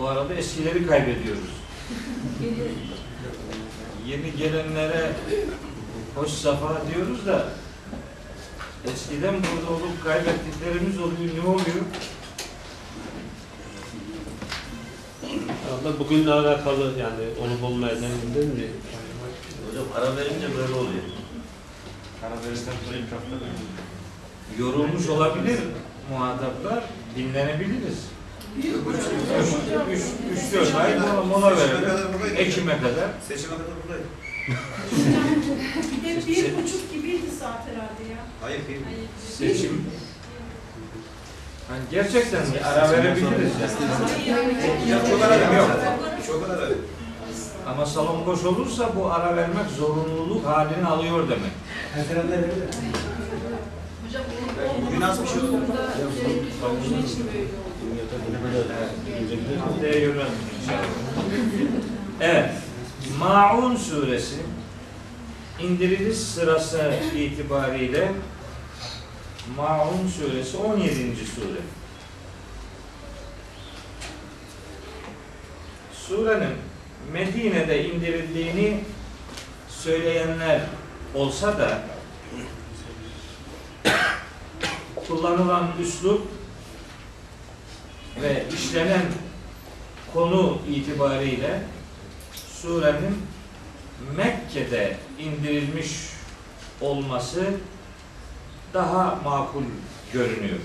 [0.00, 1.50] O arada eskileri kaybediyoruz.
[4.06, 5.12] Yeni gelenlere
[6.14, 7.48] hoş safa diyoruz da
[8.92, 11.34] eskiden burada olup kaybettiklerimiz oluyor.
[11.44, 11.84] Ne oluyor?
[15.86, 18.00] Ama bugünle alakalı yani olup olmayan
[18.34, 18.66] değil mi?
[19.68, 21.02] Hocam ara verince böyle oluyor.
[24.58, 25.58] Yorulmuş olabilir
[26.10, 26.84] muhataplar.
[27.16, 27.98] Dinlenebiliriz.
[28.58, 30.02] Üç,
[30.32, 31.50] üç, dört ay mola,
[32.80, 33.08] kadar.
[33.28, 34.08] Seçime kadar buradayım.
[36.26, 36.50] Bir de
[36.92, 38.18] gibiydi saat herhalde ya.
[38.42, 38.60] Hayır.
[39.38, 39.84] Seçim.
[41.68, 43.52] Hani gerçekten bir ara verebiliriz.
[45.10, 45.70] Çok ara Yok.
[46.26, 46.68] Çok ara.
[47.66, 51.52] Ama salon boş olursa bu ara vermek zorunluluk halini alıyor demek.
[54.06, 54.22] Hocam
[54.86, 55.56] Bugün az bir şey oldu.
[56.64, 57.77] Onun için böyle oldu.
[62.20, 62.50] Evet.
[63.18, 64.36] Maun suresi
[65.60, 68.12] indiriliş sırası itibariyle
[69.56, 70.92] Maun suresi 17.
[71.16, 71.60] sure.
[75.92, 76.54] Surenin
[77.12, 78.84] Medine'de indirildiğini
[79.68, 80.60] söyleyenler
[81.14, 81.82] olsa da
[85.08, 86.37] kullanılan üslup
[88.22, 89.02] ve işlenen
[90.12, 91.60] konu itibariyle
[92.62, 93.22] surenin
[94.16, 95.90] Mekke'de indirilmiş
[96.80, 97.44] olması
[98.74, 99.62] daha makul
[100.12, 100.58] görünüyor.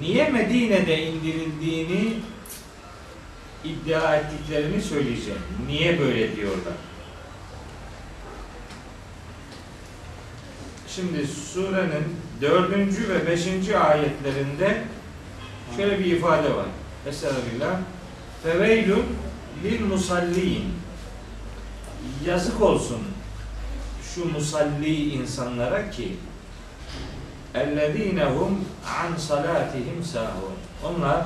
[0.00, 2.14] Niye Medine'de indirildiğini
[3.64, 5.40] iddia ettiklerini söyleyeceğim.
[5.66, 6.74] Niye böyle diyorlar?
[10.96, 14.82] Şimdi surenin dördüncü ve beşinci ayetlerinde
[15.76, 16.66] şöyle bir ifade var.
[17.06, 17.78] Estağfirullah.
[18.42, 19.04] Feveylün
[19.64, 20.64] lil musallin.
[22.26, 23.00] Yazık olsun
[24.14, 26.16] şu musalli insanlara ki
[27.54, 30.54] ellezinehum an salatihim sahun.
[30.84, 31.24] Onlar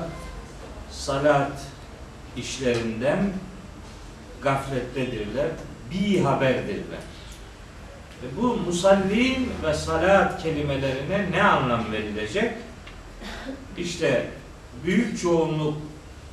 [0.91, 1.61] salat
[2.37, 3.33] işlerinden
[4.41, 5.47] gaflettedirler,
[5.91, 6.99] bir haberdirler.
[8.23, 12.51] Ve bu musallin ve salat kelimelerine ne anlam verilecek?
[13.77, 14.27] İşte
[14.85, 15.77] büyük çoğunluk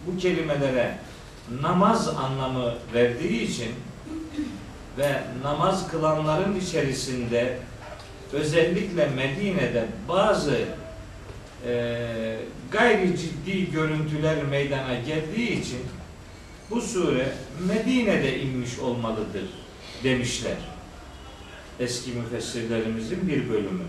[0.06, 0.98] bu kelimelere
[1.62, 3.68] namaz anlamı verdiği için
[4.98, 7.58] ve namaz kılanların içerisinde
[8.32, 10.58] özellikle Medine'de bazı
[11.66, 12.36] e,
[12.70, 15.80] gayri ciddi görüntüler meydana geldiği için
[16.70, 17.28] bu sure
[17.68, 19.44] Medine'de inmiş olmalıdır
[20.04, 20.56] demişler.
[21.80, 23.84] Eski müfessirlerimizin bir bölümü.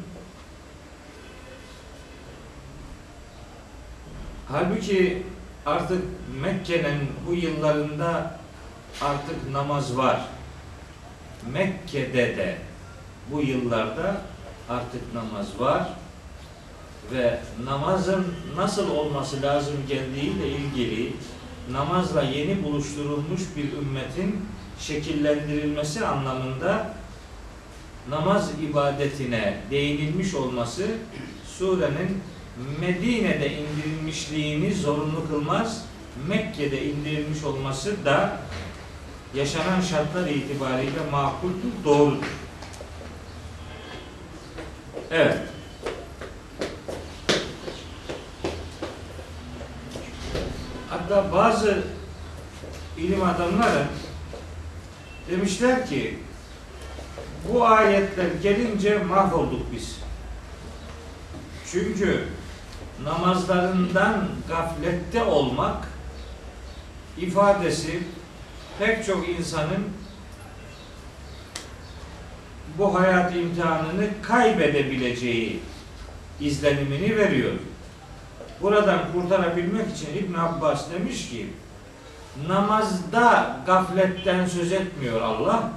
[4.47, 5.23] Halbuki
[5.65, 6.01] artık
[6.41, 8.39] Mekke'nin bu yıllarında
[9.01, 10.25] artık namaz var.
[11.53, 12.57] Mekke'de de
[13.31, 14.21] bu yıllarda
[14.69, 15.89] artık namaz var
[17.11, 18.25] ve namazın
[18.55, 21.13] nasıl olması lazım geldiğiyle ilgili
[21.71, 24.45] namazla yeni buluşturulmuş bir ümmetin
[24.79, 26.98] şekillendirilmesi anlamında
[28.09, 30.87] namaz ibadetine değinilmiş olması
[31.57, 32.21] surenin
[32.79, 35.85] Medine'de indirilmişliğini zorunlu kılmaz.
[36.27, 38.39] Mekke'de indirilmiş olması da
[39.35, 42.23] yaşanan şartlar itibariyle makuldür, doğrudur.
[45.11, 45.37] Evet.
[50.89, 51.83] Hatta bazı
[52.97, 53.87] ilim adamları
[55.31, 56.19] demişler ki
[57.53, 59.99] bu ayetler gelince mahvolduk biz.
[61.71, 62.23] Çünkü
[63.03, 65.87] namazlarından gaflette olmak
[67.17, 67.99] ifadesi
[68.79, 69.89] pek çok insanın
[72.77, 75.59] bu hayat imtihanını kaybedebileceği
[76.39, 77.53] izlenimini veriyor.
[78.61, 81.47] Buradan kurtarabilmek için İbn Abbas demiş ki
[82.47, 85.71] namazda gafletten söz etmiyor Allah.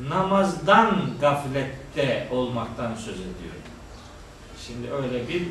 [0.00, 3.54] Namazdan gaflette olmaktan söz ediyor.
[4.66, 5.42] Şimdi öyle bir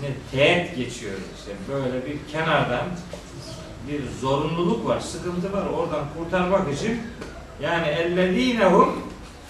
[0.00, 2.86] ne teğet geçiyor işte böyle bir kenardan
[3.88, 5.66] bir zorunluluk var, sıkıntı var.
[5.66, 7.00] Oradan kurtarmak için
[7.62, 9.02] yani ellezinehum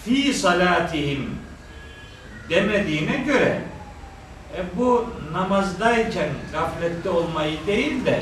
[0.05, 1.31] fi salatihim
[2.51, 3.63] demediğine göre
[4.57, 8.21] e bu namazdayken gaflette olmayı değil de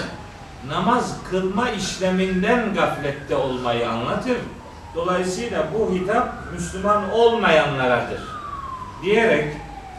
[0.69, 4.37] namaz kılma işleminden gaflette olmayı anlatır.
[4.95, 8.21] Dolayısıyla bu hitap Müslüman olmayanlaradır.
[9.03, 9.57] Diyerek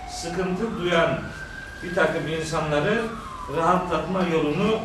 [0.10, 1.20] sıkıntı duyan
[1.84, 3.02] bir takım insanları
[3.58, 4.80] rahatlatma yolunu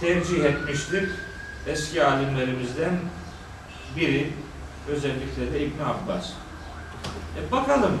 [0.00, 1.10] tercih etmiştir.
[1.66, 2.98] Eski alimlerimizden
[3.96, 4.32] biri
[4.88, 6.30] özellikle de İbn Abbas.
[7.38, 7.98] E bakalım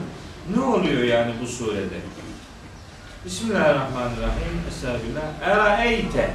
[0.56, 1.98] ne oluyor yani bu surede?
[3.24, 4.62] Bismillahirrahmanirrahim.
[4.68, 5.42] Estağfirullah.
[5.42, 6.34] Eraeyte.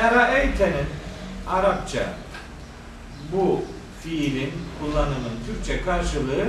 [0.00, 0.86] Eraeyte'nin
[1.48, 2.02] Arapça
[3.32, 3.62] bu
[4.02, 6.48] fiilin kullanımın Türkçe karşılığı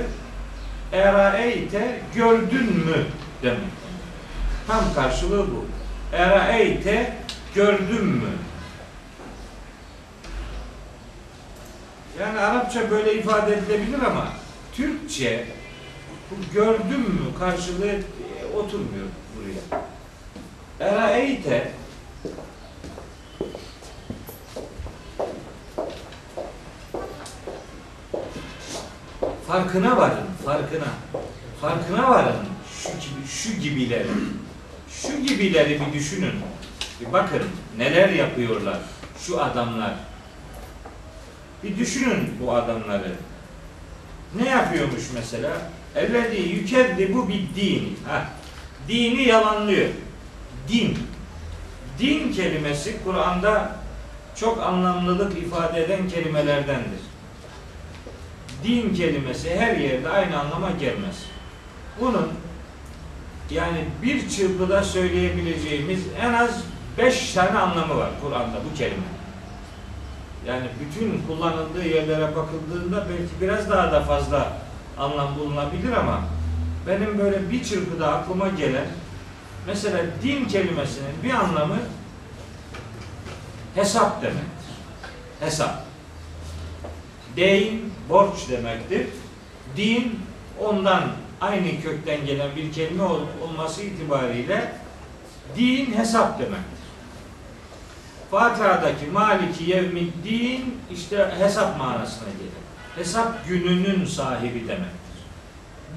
[0.92, 3.06] eraeyte gördün mü
[3.42, 3.60] demek.
[4.66, 5.64] Tam karşılığı bu.
[6.12, 7.16] Eraeyte
[7.54, 8.30] gördün mü?
[12.20, 14.28] Yani Arapça böyle ifade edilebilir ama
[14.72, 15.46] Türkçe
[16.30, 19.06] bu gördün mü karşılığı e, oturmuyor
[19.36, 19.84] buraya.
[20.90, 21.70] Eraeyte
[29.54, 30.84] farkına varın, farkına.
[31.60, 32.36] Farkına varın
[32.82, 34.08] şu gibi, şu gibileri.
[34.90, 36.32] Şu gibileri bir düşünün.
[37.00, 37.42] Bir bakın
[37.78, 38.78] neler yapıyorlar
[39.18, 39.94] şu adamlar.
[41.62, 43.12] Bir düşünün bu adamları.
[44.36, 45.50] Ne yapıyormuş mesela?
[45.96, 47.98] Ellezî yükezzibu bid din.
[48.08, 48.24] Ha.
[48.88, 49.88] Dini yalanlıyor.
[50.68, 50.98] Din.
[51.98, 53.76] Din kelimesi Kur'an'da
[54.36, 57.13] çok anlamlılık ifade eden kelimelerdendir.
[58.64, 61.24] Din kelimesi her yerde aynı anlama gelmez.
[62.00, 62.32] Bunun
[63.50, 66.64] yani bir çırpıda söyleyebileceğimiz en az
[66.98, 69.02] beş tane anlamı var Kur'an'da bu kelime.
[70.46, 74.52] Yani bütün kullanıldığı yerlere bakıldığında belki biraz daha da fazla
[74.98, 76.20] anlam bulunabilir ama
[76.86, 78.86] benim böyle bir çırpıda aklıma gelen
[79.66, 81.78] mesela din kelimesinin bir anlamı
[83.74, 84.44] hesap demektir.
[85.40, 85.84] Hesap.
[87.36, 89.06] Deyin borç demektir.
[89.76, 90.20] Din
[90.60, 91.02] ondan
[91.40, 94.72] aynı kökten gelen bir kelime ol- olması itibariyle
[95.56, 96.84] din hesap demektir.
[98.30, 102.52] Fatiha'daki Maliki Yevmiddin işte hesap manasına gelir.
[102.96, 105.14] Hesap gününün sahibi demektir.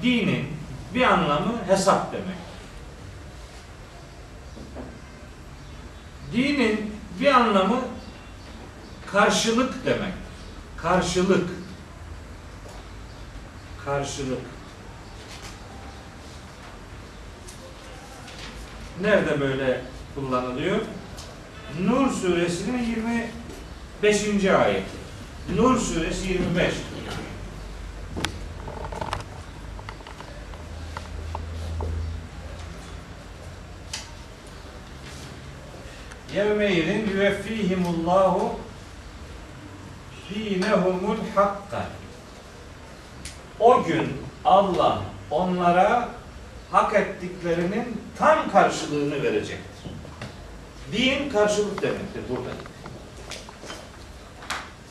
[0.02, 0.46] Dinin
[0.94, 2.38] bir anlamı hesap demek.
[6.32, 7.80] Dinin bir anlamı
[9.12, 10.12] karşılık demek.
[10.76, 11.50] Karşılık.
[13.88, 14.40] Karşılık.
[19.00, 19.80] Nerede böyle
[20.14, 20.78] kullanılıyor?
[21.80, 22.82] Nur suresinin
[24.02, 24.44] 25.
[24.44, 24.84] ayeti.
[25.56, 26.74] Nur suresi 25.
[36.34, 38.60] Yevmeydin yüveffihimullahu
[40.34, 41.97] dinehumul hakka.
[43.68, 44.08] O gün
[44.44, 46.08] Allah onlara
[46.72, 49.90] hak ettiklerinin tam karşılığını verecektir.
[50.92, 52.50] Din karşılık demektir burada.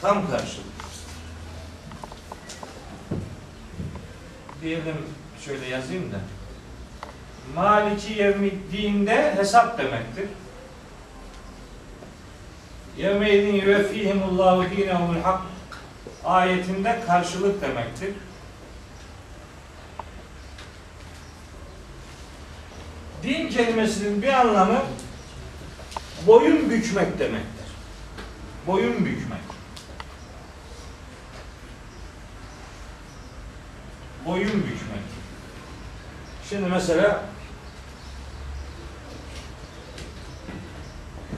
[0.01, 0.65] Tam karşılık.
[4.62, 4.97] Diyelim
[5.45, 6.18] şöyle yazayım da.
[7.56, 10.29] Maliki yevmiddinde hesap demektir.
[12.97, 15.41] Yevmeydin yüveffihimullahu dinehumul hak
[16.25, 18.13] ayetinde karşılık demektir.
[23.24, 24.81] Din kelimesinin bir anlamı
[26.27, 27.67] boyun bükmek demektir.
[28.67, 29.39] Boyun bükmek.
[34.25, 35.03] Boyun bükmek.
[36.50, 37.24] Şimdi mesela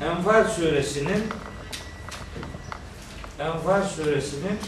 [0.03, 1.23] Enfal suresinin
[3.39, 4.59] Enfal suresinin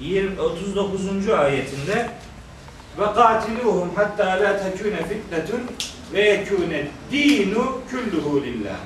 [0.00, 1.28] 20 39.
[1.28, 2.10] ayetinde
[2.98, 5.60] ve katiluhum hatta la tekune fitnetun
[6.12, 8.76] ve yekune dinu kulluhu lillah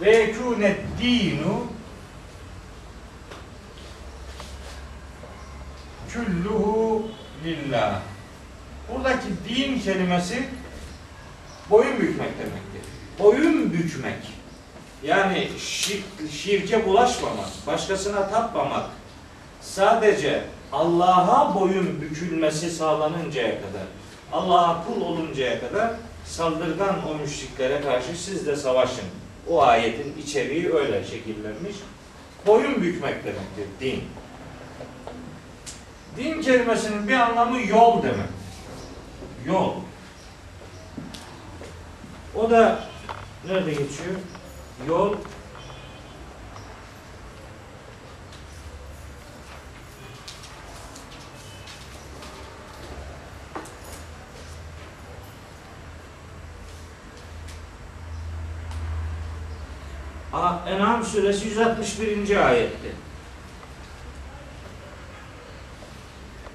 [0.00, 1.66] ve yekune dinu
[6.12, 7.08] kulluhu
[7.44, 8.00] lillah
[8.88, 10.48] buradaki din kelimesi
[11.70, 12.82] boyun bükmek demektir.
[13.18, 14.32] Boyun bükmek.
[15.02, 18.86] Yani şirk, şirke bulaşmamak, başkasına tapmamak,
[19.60, 23.86] sadece Allah'a boyun bükülmesi sağlanıncaya kadar,
[24.32, 25.90] Allah'a kul oluncaya kadar
[26.24, 29.04] saldırgan o müşriklere karşı siz de savaşın.
[29.48, 31.76] O ayetin içeriği öyle şekillenmiş.
[32.46, 34.04] Boyun bükmek demektir din.
[36.16, 38.28] Din kelimesinin bir anlamı yol demek.
[39.46, 39.74] Yol.
[42.34, 42.84] O da
[43.46, 44.14] nerede geçiyor?
[44.88, 45.14] Yol
[60.66, 62.36] En'am suresi 161.
[62.36, 62.88] ayette.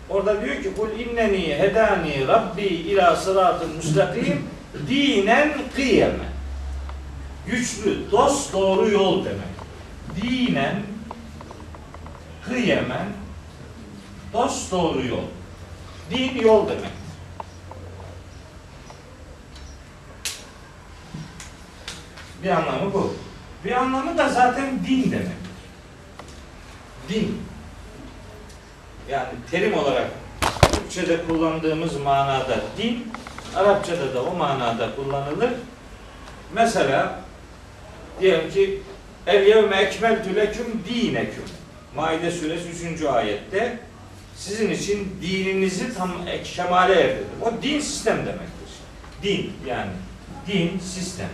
[0.10, 4.50] Orada diyor ki kul inneni hedani rabbi ila sıratın müstakim
[4.90, 6.28] dinen kıyeme.
[7.48, 9.58] Güçlü, dost doğru yol demek.
[10.22, 10.84] Dinen
[12.46, 13.08] kıyemen
[14.34, 15.24] dost doğru yol.
[16.12, 16.92] Din yol demek.
[22.44, 23.14] Bir anlamı bu.
[23.66, 25.28] Bir anlamı da zaten din demek.
[27.10, 27.42] Din.
[29.10, 30.08] Yani terim olarak
[30.72, 33.08] Türkçe'de kullandığımız manada din,
[33.56, 35.50] Arapçada da o manada kullanılır.
[36.54, 37.20] Mesela
[38.22, 38.82] diyelim ki
[39.28, 41.44] El yevme ekmeltü leküm dineküm.
[41.96, 43.02] Maide suresi 3.
[43.02, 43.80] ayette
[44.36, 46.12] sizin için dininizi tam
[46.44, 47.42] kemale erdirdim.
[47.42, 48.70] O din sistem demektir.
[49.24, 49.92] Din yani
[50.48, 51.30] din sistem.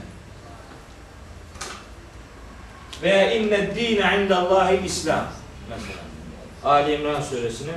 [3.04, 5.28] Veya inne dine indallahi İslam.
[5.70, 6.04] Mesela.
[6.64, 7.76] Ali İmran suresinin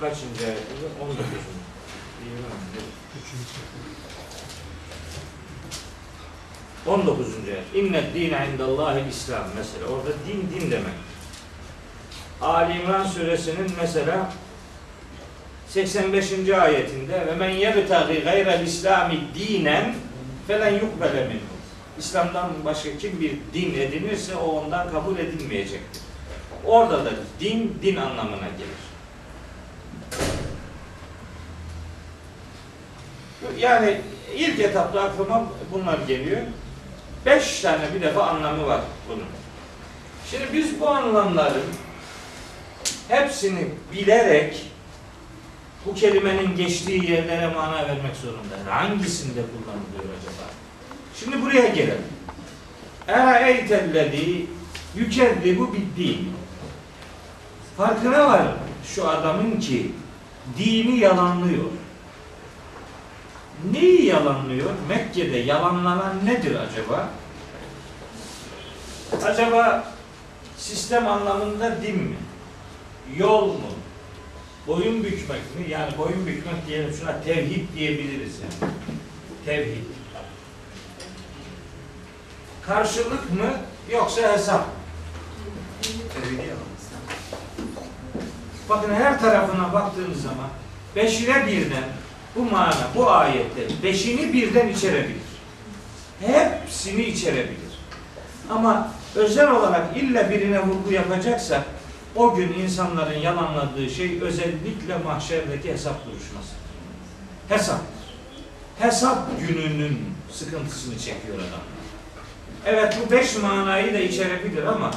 [0.00, 0.86] kaçıncı ayetinde?
[1.02, 1.18] 19.
[2.26, 2.58] İmran.
[6.86, 7.26] 19.
[7.26, 7.74] ayet.
[7.74, 9.86] İnne dine indallahi İslam mesela.
[9.86, 10.94] Orada din din demek.
[12.40, 14.32] Ali İmran suresinin mesela
[15.68, 16.32] 85.
[16.48, 19.94] ayetinde ve men yebtagi gayrel İslami dinen
[20.46, 21.47] felen yukbele minhu.
[21.98, 26.02] İslam'dan başka kim bir din edinirse o ondan kabul edilmeyecektir.
[26.64, 28.88] Orada da din din anlamına gelir.
[33.58, 34.00] Yani
[34.36, 36.40] ilk etapta aklıma bunlar geliyor.
[37.26, 39.26] Beş tane bir defa anlamı var bunun.
[40.30, 41.66] Şimdi biz bu anlamların
[43.08, 44.62] hepsini bilerek
[45.86, 48.66] bu kelimenin geçtiği yerlere mana vermek zorundayız.
[48.68, 50.37] Hangisinde kullanılıyor acaba?
[51.20, 52.04] Şimdi buraya gelelim.
[53.08, 54.46] Eraeytellezi
[54.96, 56.32] yükezzibu biddin.
[57.76, 58.42] Farkına var
[58.84, 59.92] şu adamın ki
[60.58, 61.64] dini yalanlıyor.
[63.72, 64.70] Neyi yalanlıyor?
[64.88, 67.08] Mekke'de yalanlanan nedir acaba?
[69.24, 69.92] Acaba
[70.56, 72.16] sistem anlamında din mi?
[73.16, 73.70] Yol mu?
[74.66, 75.70] Boyun bükmek mi?
[75.70, 78.72] Yani boyun bükmek diyelim şuna tevhid diyebiliriz yani.
[79.46, 79.97] Tevhid.
[82.68, 83.50] Karşılık mı
[83.92, 84.72] yoksa hesap mı?
[88.68, 90.48] Bakın her tarafına baktığınız zaman
[90.96, 91.84] beşine birden
[92.36, 95.28] bu mana, bu ayette beşini birden içerebilir.
[96.20, 97.78] Hepsini içerebilir.
[98.50, 101.64] Ama özel olarak illa birine vurgu yapacaksak
[102.16, 106.54] o gün insanların yalanladığı şey özellikle mahşerdeki hesap duruşması.
[107.48, 107.98] Hesaptır.
[108.78, 109.98] Hesap gününün
[110.30, 111.77] sıkıntısını çekiyor adam.
[112.66, 114.90] Evet bu beş manayı da içerebilir ama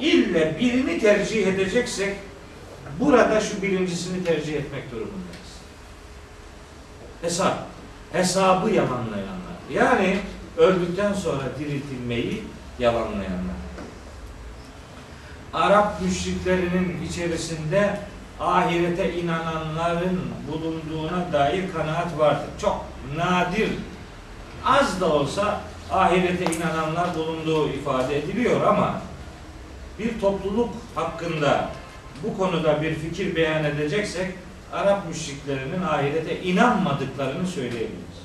[0.00, 2.16] ille birini tercih edeceksek
[3.00, 5.56] burada şu birincisini tercih etmek durumundayız.
[7.22, 7.58] Hesap.
[8.12, 9.56] Hesabı yalanlayanlar.
[9.72, 10.18] Yani
[10.56, 12.44] öldükten sonra diriltilmeyi
[12.78, 13.56] yalanlayanlar.
[15.52, 17.98] Arap müşriklerinin içerisinde
[18.40, 20.20] ahirete inananların
[20.52, 22.48] bulunduğuna dair kanaat vardır.
[22.60, 22.84] Çok
[23.16, 23.70] nadir,
[24.64, 25.60] az da olsa
[25.92, 29.00] ahirete inananlar bulunduğu ifade ediliyor ama
[29.98, 31.70] bir topluluk hakkında
[32.22, 34.32] bu konuda bir fikir beyan edeceksek
[34.72, 38.16] Arap müşriklerinin ahirete inanmadıklarını söyleyebiliriz.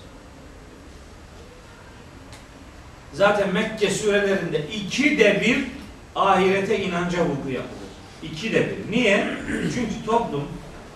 [3.13, 5.67] Zaten Mekke surelerinde iki de bir
[6.15, 7.81] ahirete inanca vurgu yapılır.
[8.23, 8.91] İki de bir.
[8.91, 9.37] Niye?
[9.47, 10.47] Çünkü toplum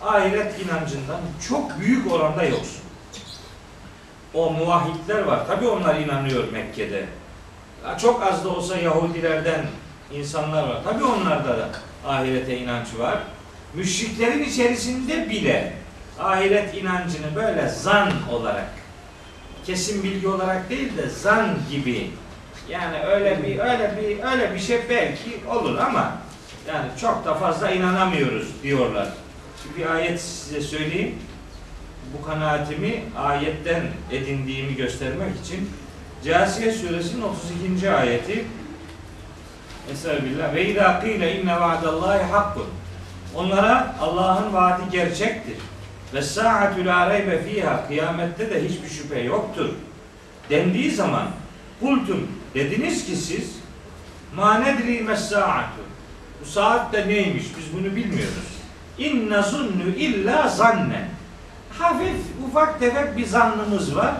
[0.03, 2.84] ahiret inancından çok büyük oranda yoksun.
[4.35, 5.47] O muvahhidler var.
[5.47, 7.05] Tabi onlar inanıyor Mekke'de.
[8.01, 9.65] Çok az da olsa Yahudilerden
[10.13, 10.83] insanlar var.
[10.83, 11.69] Tabi onlarda da
[12.07, 13.17] ahirete inanç var.
[13.73, 15.73] Müşriklerin içerisinde bile
[16.19, 18.69] ahiret inancını böyle zan olarak
[19.65, 22.11] kesin bilgi olarak değil de zan gibi
[22.69, 26.11] yani öyle bir öyle bir öyle bir şey belki olur ama
[26.67, 29.07] yani çok da fazla inanamıyoruz diyorlar.
[29.77, 31.15] Bir ayet size söyleyeyim.
[32.13, 35.69] Bu kanaatimi ayetten edindiğimi göstermek için
[36.23, 37.91] Câsiye suresinin 32.
[37.91, 38.45] ayeti
[39.91, 40.53] Estağfirullah.
[40.55, 42.67] Ve izâ kîle inne va'dallahi hakkun.
[43.35, 45.57] Onlara Allah'ın vaadi gerçektir.
[46.13, 47.87] Ve sa'atu la reybe fiha.
[47.87, 49.69] Kıyamette de hiçbir şüphe yoktur.
[50.49, 51.27] Dendiği zaman
[51.79, 53.55] kultum dediniz ki siz
[54.35, 55.81] ma nedri mes-sa'atu.
[56.41, 57.45] Bu saat de neymiş?
[57.57, 58.55] Biz bunu bilmiyoruz.
[58.97, 61.14] İnne zunnu illa zannen.
[61.79, 62.15] Hafif,
[62.47, 64.15] ufak tefek bir zannımız var.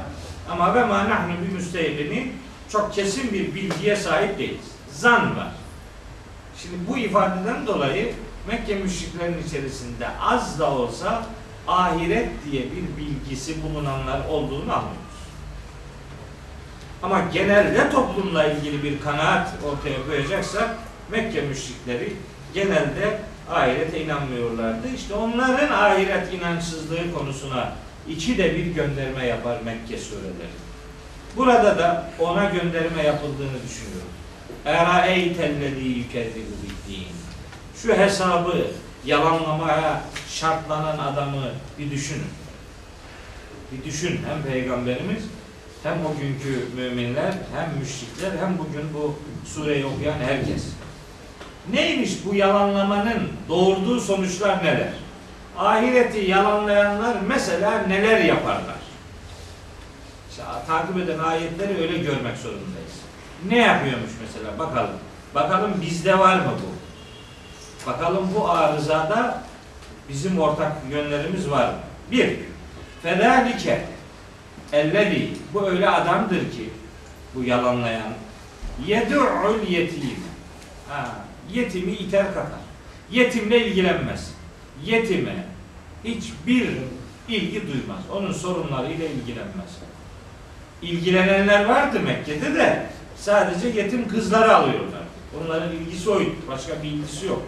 [0.52, 2.34] Ama ve ma nahnu bi müsteyqinin
[2.70, 4.66] çok kesin bir bilgiye sahip değiliz.
[4.92, 5.52] Zan var.
[6.58, 8.14] Şimdi bu ifadeden dolayı
[8.48, 11.26] Mekke müşriklerinin içerisinde az da olsa
[11.68, 15.06] ahiret diye bir bilgisi bulunanlar olduğunu anlıyoruz.
[17.04, 20.78] Ama genelde toplumla ilgili bir kanaat ortaya koyacaksak
[21.12, 22.14] Mekke müşrikleri
[22.54, 24.88] genelde ahirete inanmıyorlardı.
[24.96, 27.74] İşte onların ahiret inançsızlığı konusuna
[28.10, 30.56] iki de bir gönderme yapar Mekke sureleri.
[31.36, 34.10] Burada da ona gönderme yapıldığını düşünüyorum.
[34.66, 37.08] Eraeytellezî yükezzibu biddin.
[37.82, 38.68] Şu hesabı
[39.06, 41.44] yalanlamaya şartlanan adamı
[41.80, 42.30] bir düşünün.
[43.72, 45.24] Bir düşün hem peygamberimiz
[45.84, 49.16] hem o günkü müminler hem müşrikler hem bugün bu
[49.48, 50.64] sureyi okuyan herkes.
[51.74, 54.94] Neymiş bu yalanlamanın doğurduğu sonuçlar neler?
[55.58, 58.76] Ahireti yalanlayanlar mesela neler yaparlar?
[60.30, 62.96] İşte takip eden ayetleri öyle görmek zorundayız.
[63.50, 64.96] Ne yapıyormuş mesela bakalım.
[65.36, 66.76] Bakalım bizde var mı bu?
[67.92, 69.44] Bakalım bu arızada
[70.10, 71.78] bizim ortak yönlerimiz var mı?
[72.12, 72.40] Bir,
[73.04, 73.86] fedalike
[74.74, 76.70] ellezi bu öyle adamdır ki
[77.36, 78.14] bu yalanlayan
[78.86, 80.24] yed'ul yetim.
[80.90, 81.08] Ha,
[81.54, 82.60] yetimi iter kakar.
[83.12, 84.32] Yetimle ilgilenmez.
[84.86, 85.46] Yetime
[86.04, 86.70] hiçbir
[87.30, 88.00] ilgi duymaz.
[88.14, 89.80] Onun sorunlarıyla ilgilenmez.
[90.82, 92.86] İlgilenenler vardı Mekke'de de
[93.18, 95.02] sadece yetim kızları alıyorlar.
[95.42, 96.36] Onların ilgisi oydu.
[96.48, 97.42] Başka bir ilgisi yok.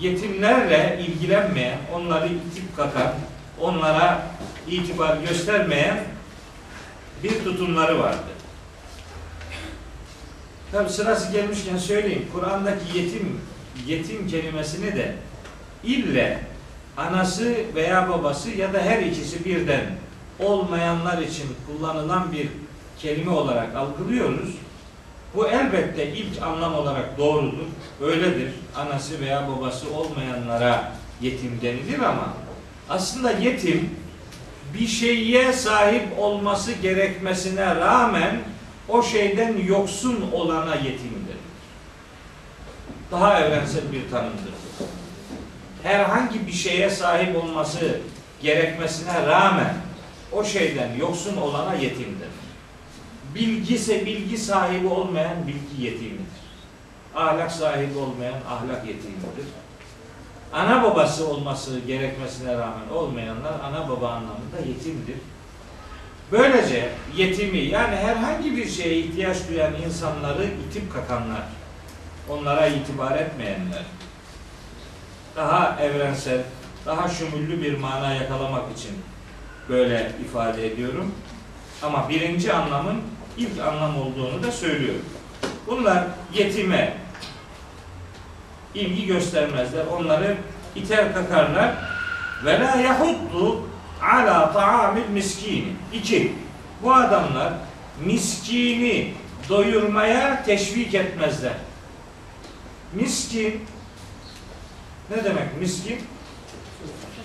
[0.00, 3.14] Yetimlerle ilgilenmeyen, onları itip kakan,
[3.60, 4.22] onlara
[4.68, 6.04] itibar göstermeyen
[7.22, 8.37] bir tutumları vardı.
[10.72, 12.26] Tabi sırası gelmişken söyleyeyim.
[12.32, 13.40] Kur'an'daki yetim
[13.86, 15.14] yetim kelimesini de
[15.84, 16.38] ille
[16.96, 19.84] anası veya babası ya da her ikisi birden
[20.38, 22.48] olmayanlar için kullanılan bir
[22.98, 24.48] kelime olarak algılıyoruz.
[25.34, 27.66] Bu elbette ilk anlam olarak doğrudur.
[28.02, 28.52] Öyledir.
[28.76, 32.34] Anası veya babası olmayanlara yetim denilir ama
[32.88, 33.90] aslında yetim
[34.74, 38.36] bir şeye sahip olması gerekmesine rağmen
[38.88, 41.36] o şeyden yoksun olana yetimdir.
[43.10, 44.54] Daha evrensel bir tanımdır.
[45.82, 48.00] Herhangi bir şeye sahip olması
[48.42, 49.74] gerekmesine rağmen
[50.32, 52.28] o şeyden yoksun olana yetimdir.
[53.34, 56.38] Bilgise bilgi sahibi olmayan bilgi yetimidir.
[57.14, 59.46] Ahlak sahibi olmayan ahlak yetimidir.
[60.52, 65.16] Ana babası olması gerekmesine rağmen olmayanlar ana baba anlamında yetimdir.
[66.32, 71.42] Böylece yetimi yani herhangi bir şeye ihtiyaç duyan insanları itip kakanlar,
[72.28, 73.82] onlara itibar etmeyenler,
[75.36, 76.42] daha evrensel,
[76.86, 78.92] daha şumüllü bir mana yakalamak için
[79.68, 81.14] böyle ifade ediyorum.
[81.82, 83.02] Ama birinci anlamın
[83.38, 85.04] ilk anlam olduğunu da söylüyorum.
[85.66, 86.96] Bunlar yetime
[88.74, 89.86] ilgi göstermezler.
[89.86, 90.36] Onları
[90.76, 91.74] iter kakarlar.
[92.44, 93.68] Ve la yahuddu
[94.02, 95.72] ala ta'amil miskini.
[95.92, 96.32] İki.
[96.82, 97.52] Bu adamlar
[98.04, 99.14] miskini
[99.48, 101.52] doyurmaya teşvik etmezler.
[102.94, 103.60] Miskin
[105.10, 105.98] ne demek miskin?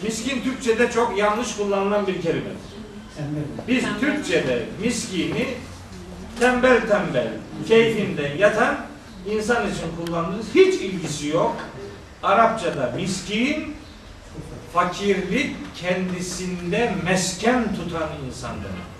[0.04, 2.58] Miskin Türkçe'de çok yanlış kullanılan bir kelimedir.
[3.68, 5.48] Biz Türkçe'de miskini
[6.40, 7.28] tembel tembel,
[7.68, 8.78] keyfinden yatan
[9.30, 10.46] insan için kullanırız.
[10.56, 11.56] Hiç ilgisi yok.
[12.24, 13.76] Arapçada miskin,
[14.74, 18.94] fakirlik kendisinde mesken tutan insan demek.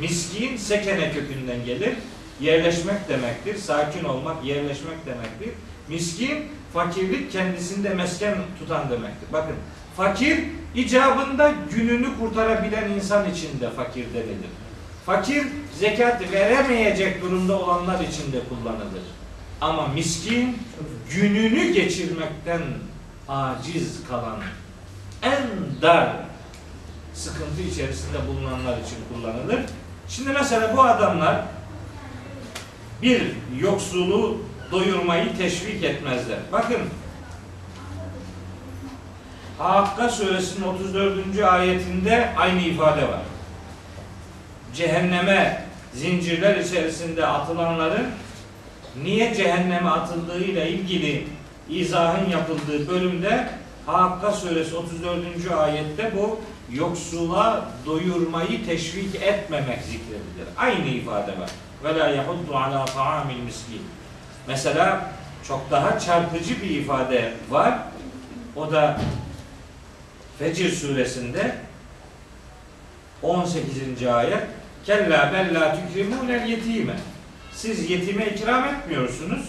[0.00, 1.94] Miskin sekene kökünden gelir.
[2.40, 3.56] Yerleşmek demektir.
[3.56, 5.50] Sakin olmak, yerleşmek demektir.
[5.88, 6.38] Miskin,
[6.72, 9.28] fakirlik kendisinde mesken tutan demektir.
[9.32, 9.54] Bakın,
[9.96, 10.44] fakir
[10.74, 14.50] icabında gününü kurtarabilen insan için de fakir denilir.
[15.06, 15.46] Fakir
[15.78, 19.02] zekat veremeyecek durumda olanlar için de kullanılır.
[19.60, 20.58] Ama miskin
[21.10, 22.62] gününü geçirmekten
[23.28, 24.38] aciz kalan
[25.22, 25.42] en
[25.82, 26.08] dar
[27.14, 29.60] sıkıntı içerisinde bulunanlar için kullanılır.
[30.08, 31.42] Şimdi mesela bu adamlar
[33.02, 33.22] bir
[33.60, 34.38] yoksulu
[34.72, 36.38] doyurmayı teşvik etmezler.
[36.52, 36.80] Bakın
[39.58, 41.38] Hakka suresinin 34.
[41.38, 43.20] ayetinde aynı ifade var.
[44.74, 48.06] Cehenneme zincirler içerisinde atılanların
[49.02, 51.26] niye cehenneme atıldığıyla ilgili
[51.68, 53.48] izahın yapıldığı bölümde
[53.86, 55.50] Hakka suresi 34.
[55.58, 56.40] ayette bu
[56.72, 60.48] yoksula doyurmayı teşvik etmemek zikredilir.
[60.56, 61.50] Aynı ifade var.
[61.84, 63.82] Ve la yahuddu ala ta'amil miskin.
[64.46, 65.12] Mesela
[65.48, 67.78] çok daha çarpıcı bir ifade var.
[68.56, 69.00] O da
[70.38, 71.56] Fecir suresinde
[73.22, 74.06] 18.
[74.06, 74.42] ayet
[74.86, 76.96] Kella bella tükrimûnel yetime
[77.52, 79.48] siz yetime ikram etmiyorsunuz.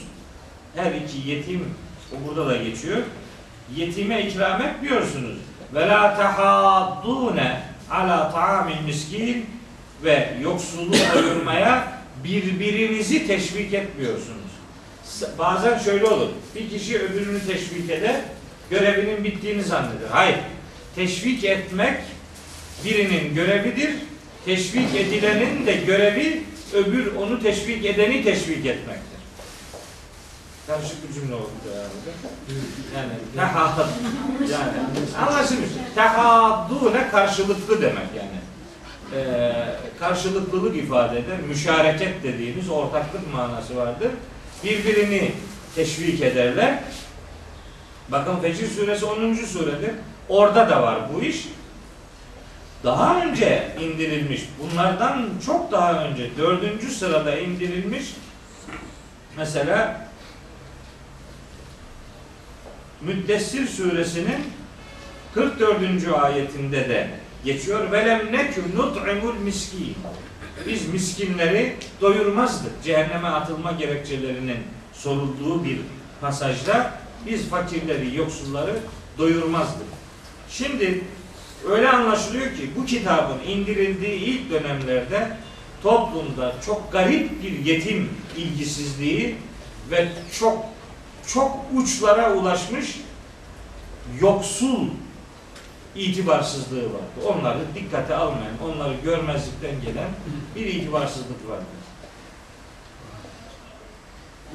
[0.76, 1.74] Her iki yetim
[2.12, 2.98] o burada da geçiyor.
[3.76, 5.38] Yetime ikram etmiyorsunuz.
[5.74, 9.46] Ve la tahaddune ala ta'amil miskin
[10.04, 11.88] ve yoksulu doyurmaya
[12.24, 14.44] birbirinizi teşvik etmiyorsunuz.
[15.40, 16.30] Bazen şöyle olur.
[16.56, 18.16] Bir kişi öbürünü teşvik eder,
[18.70, 20.10] görevinin bittiğini zanneder.
[20.12, 20.38] Hayır.
[20.96, 21.98] Teşvik etmek
[22.86, 23.92] birinin görevidir.
[24.46, 29.13] Teşvik edilenin de görevi öbür onu teşvik edeni teşvik etmektir.
[30.68, 32.12] Karışık bir cümle oldu herhalde.
[32.96, 33.78] Yani tehad
[34.52, 35.70] yani anlaşılmış.
[35.96, 38.40] Tehaddune karşılıklı demek yani.
[39.16, 39.54] Ee,
[40.00, 41.40] karşılıklılık ifade eder.
[41.40, 44.12] Müşareket dediğimiz ortaklık manası vardır.
[44.64, 45.32] Birbirini
[45.76, 46.80] teşvik ederler.
[48.10, 49.36] Bakın Fecr suresi 10.
[49.36, 49.92] suredir.
[50.30, 51.48] Orada da var bu iş.
[52.84, 58.06] Daha önce indirilmiş, bunlardan çok daha önce dördüncü sırada indirilmiş
[59.38, 60.08] mesela
[63.06, 64.38] Müddessir suresinin
[65.34, 65.80] 44.
[66.22, 67.10] ayetinde de
[67.46, 67.92] geçiyor.
[67.92, 69.96] Velem neküm nut'imul miskin.
[70.68, 72.84] Biz miskinleri doyurmazdık.
[72.84, 74.58] Cehenneme atılma gerekçelerinin
[74.94, 75.78] sorulduğu bir
[76.22, 76.94] pasajda
[77.26, 78.80] biz fakirleri, yoksulları
[79.18, 79.88] doyurmazdık.
[80.50, 81.04] Şimdi
[81.70, 85.38] öyle anlaşılıyor ki bu kitabın indirildiği ilk dönemlerde
[85.84, 89.36] toplumda çok garip bir yetim ilgisizliği
[89.92, 90.08] ve
[90.40, 90.73] çok
[91.28, 93.02] çok uçlara ulaşmış
[94.20, 94.88] yoksul
[95.96, 97.28] itibarsızlığı vardı.
[97.28, 100.10] Onları dikkate almayan, onları görmezlikten gelen
[100.56, 101.66] bir itibarsızlık vardı.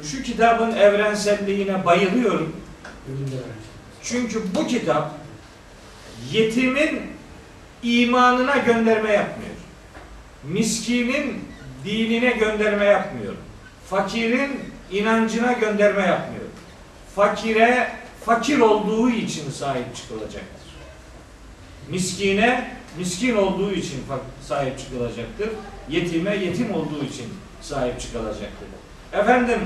[0.02, 2.56] Şu kitabın evrenselliğine bayılıyorum.
[4.02, 5.12] Çünkü bu kitap
[6.32, 7.00] yetimin
[7.82, 9.54] imanına gönderme yapmıyor.
[10.44, 11.44] Miskinin
[11.84, 13.34] dinine gönderme yapmıyor.
[13.90, 16.44] Fakirin inancına gönderme yapmıyor.
[17.18, 17.88] Fakire
[18.24, 20.68] fakir olduğu için sahip çıkılacaktır.
[21.88, 24.04] Miskine miskin olduğu için
[24.42, 25.48] sahip çıkılacaktır.
[25.88, 27.26] Yetime yetim olduğu için
[27.60, 28.68] sahip çıkılacaktır.
[29.12, 29.60] Efendim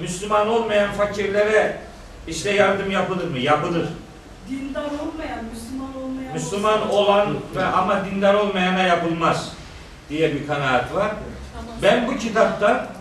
[0.00, 1.80] Müslüman olmayan fakirlere
[2.28, 3.38] işte yardım yapılır mı?
[3.38, 3.88] Yapılır.
[4.50, 9.52] Dindar olmayan, Müslüman olmayan Müslüman olan ve ama dindar olmayana yapılmaz
[10.10, 11.12] diye bir kanaat var.
[11.82, 12.97] Ben bu kitapta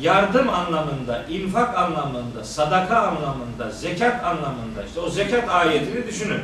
[0.00, 6.40] yardım anlamında, infak anlamında, sadaka anlamında, zekat anlamında işte o zekat ayetini düşünün.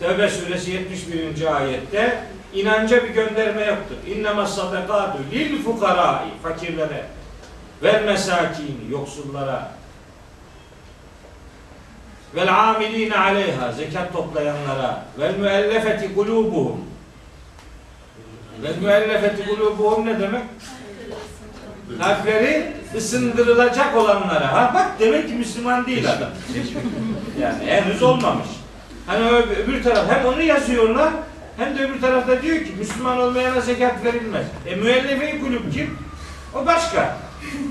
[0.00, 1.56] Tevbe suresi 71.
[1.56, 3.96] ayette inanca bir gönderme yoktur.
[4.06, 7.04] İnnema sadakatu lil fukarai fakirlere
[7.82, 9.70] ve mesakini yoksullara
[12.34, 16.84] vel amilina aleyha zekat toplayanlara vel müellefeti kulubuhum
[18.62, 20.42] vel müellefeti kulubuhum ne demek?
[22.00, 24.52] Kalpleri ısındırılacak olanlara.
[24.52, 26.28] Ha bak demek ki Müslüman değil adam.
[27.40, 28.46] Yani henüz olmamış.
[29.06, 31.10] Hani öbür, taraf hem onu yazıyorlar
[31.56, 34.46] hem de öbür tarafta diyor ki Müslüman olmayana zekat verilmez.
[34.66, 35.98] E müellefe kulüp kim?
[36.54, 37.16] O başka.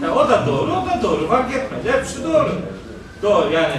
[0.01, 1.27] Ha, o da doğru, o da doğru.
[1.27, 1.95] Fark etmez.
[1.95, 2.61] Hepsi doğru.
[3.21, 3.75] Doğru yani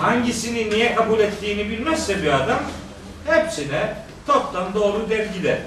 [0.00, 2.58] hangisini niye kabul ettiğini bilmezse bir adam
[3.26, 3.94] hepsine
[4.26, 5.58] toptan doğru der gider.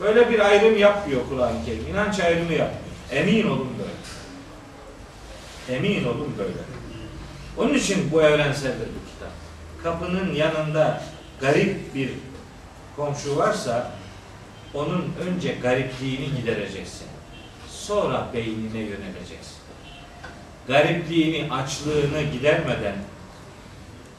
[0.00, 1.86] Böyle bir ayrım yapmıyor Kur'an-ı Kerim.
[1.90, 2.87] İnanç ayrımı yapmıyor.
[3.12, 5.78] Emin olun böyle.
[5.78, 6.58] Emin olun böyle.
[7.56, 9.32] Onun için bu evrenseldir bu kitap.
[9.82, 11.02] Kapının yanında
[11.40, 12.10] garip bir
[12.96, 13.92] komşu varsa
[14.74, 17.06] onun önce garipliğini gidereceksin.
[17.68, 19.58] Sonra beynine yöneleceksin.
[20.68, 22.96] Garipliğini, açlığını gidermeden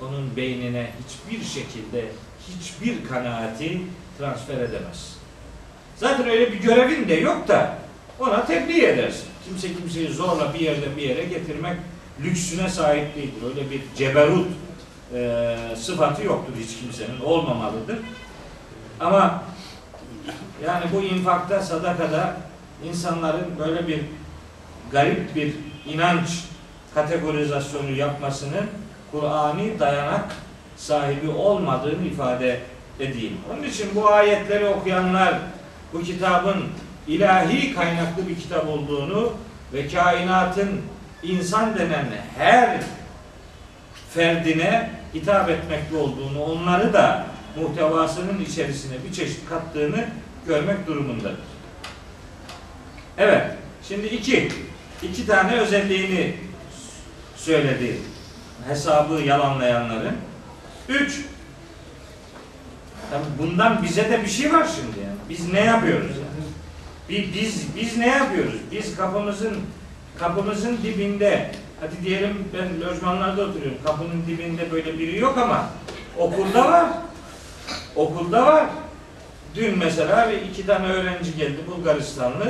[0.01, 2.05] onun beynine hiçbir şekilde
[2.49, 3.81] hiçbir kanaati
[4.17, 5.17] transfer edemez.
[5.95, 7.77] Zaten öyle bir görevin de yok da
[8.19, 9.25] ona tebliğ edersin.
[9.45, 11.77] Kimse kimseyi zorla bir yerden bir yere getirmek
[12.23, 13.41] lüksüne sahip değildir.
[13.49, 14.47] Öyle bir ceberut
[15.13, 17.19] e, sıfatı yoktur hiç kimsenin.
[17.19, 17.97] Olmamalıdır.
[18.99, 19.43] Ama
[20.65, 22.37] yani bu infakta, sadakada
[22.83, 23.99] insanların böyle bir
[24.91, 25.53] garip bir
[25.85, 26.29] inanç
[26.95, 28.65] kategorizasyonu yapmasının
[29.11, 30.35] Kur'ani dayanak
[30.77, 32.59] sahibi olmadığını ifade
[32.99, 33.37] edeyim.
[33.53, 35.39] Onun için bu ayetleri okuyanlar
[35.93, 36.65] bu kitabın
[37.09, 39.33] ilahi kaynaklı bir kitap olduğunu
[39.73, 40.81] ve kainatın
[41.23, 42.05] insan denen
[42.37, 42.81] her
[44.13, 47.25] ferdine hitap etmekte olduğunu, onları da
[47.61, 50.05] muhtevasının içerisine bir çeşit kattığını
[50.47, 51.39] görmek durumundadır.
[53.17, 53.45] Evet,
[53.87, 54.51] şimdi iki,
[55.03, 56.35] iki tane özelliğini
[57.35, 57.97] söyledi
[58.67, 60.15] hesabı yalanlayanların.
[60.89, 61.25] Üç,
[63.39, 65.17] bundan bize de bir şey var şimdi yani.
[65.29, 66.28] Biz ne yapıyoruz yani?
[67.09, 68.55] Bir, biz biz ne yapıyoruz?
[68.71, 69.57] Biz kapımızın
[70.19, 73.77] kapımızın dibinde hadi diyelim ben lojmanlarda oturuyorum.
[73.85, 75.69] Kapının dibinde böyle biri yok ama
[76.17, 76.85] okulda var.
[77.95, 78.65] Okulda var.
[79.55, 82.45] Dün mesela iki tane öğrenci geldi Bulgaristanlı.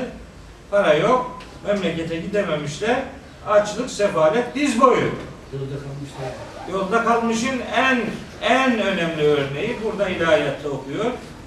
[0.72, 1.42] Para yok.
[1.68, 3.00] Memlekete gidememişler.
[3.48, 5.12] Açlık, sefalet, diz boyu.
[5.54, 6.34] Yolda kalmışlar.
[6.72, 8.02] Yolda kalmışın en
[8.42, 11.06] en önemli örneği burada ilahiyatta okuyor.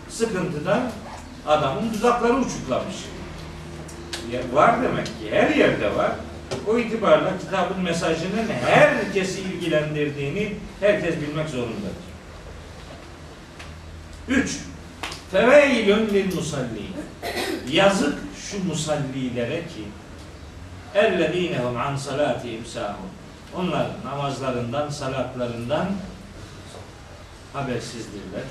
[0.09, 0.81] Sıkıntıdan
[1.47, 2.97] adamın dudakları uçuklamış.
[4.33, 6.13] Ya var demek ki her yerde var.
[6.67, 12.13] O itibarla kitabın mesajının herkesi ilgilendirdiğini herkes bilmek zorundadır.
[14.29, 14.59] 3.
[15.33, 16.95] Feveilün lil musallin.
[17.71, 19.85] Yazık şu musallilere ki
[20.95, 23.09] ellezinehum an salatihim sahun.
[23.57, 25.87] Onlar namazlarından, salatlarından
[27.53, 28.43] habersizdirler.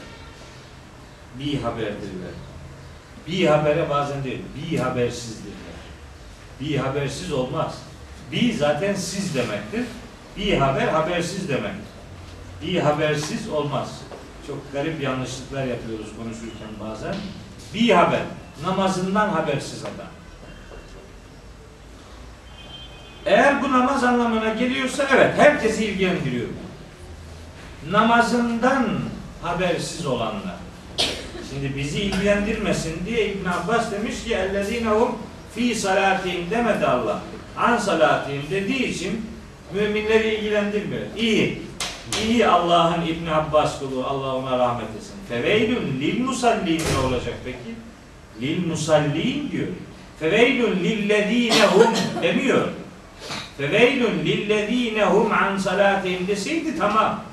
[1.40, 2.51] Bir haberdirler.
[3.28, 5.56] Bir habere bazen değil, bir habersizdirler.
[6.60, 7.78] Bir habersiz olmaz.
[8.32, 9.86] Bir zaten siz demektir.
[10.38, 11.92] Bir haber habersiz demektir.
[12.62, 14.02] Bir habersiz olmaz.
[14.48, 17.16] Çok garip yanlışlıklar yapıyoruz konuşurken bazen.
[17.74, 18.22] Bir haber,
[18.64, 20.08] namazından habersiz adam.
[23.26, 26.48] Eğer bu namaz anlamına geliyorsa evet herkesi ilgilendiriyor.
[27.90, 29.00] Namazından
[29.42, 30.56] habersiz olanlar.
[31.54, 35.18] Şimdi bizi ilgilendirmesin diye İbn Abbas demiş ki ellezinehum
[35.56, 37.22] fi salatihim demedi Allah.
[37.58, 39.26] An salatihim dediği için
[39.74, 41.02] müminleri ilgilendirmiyor.
[41.18, 41.62] İyi.
[42.24, 45.14] İyi Allah'ın İbn Abbas kulu Allah ona rahmet etsin.
[45.30, 47.76] Feveylün lil musallin ne olacak peki?
[48.42, 49.68] Lil musallin diyor.
[50.20, 52.68] Feveylün lilledinehum demiyor.
[53.58, 57.24] Feveylün lilledinehum an salatihim deseydi tamam.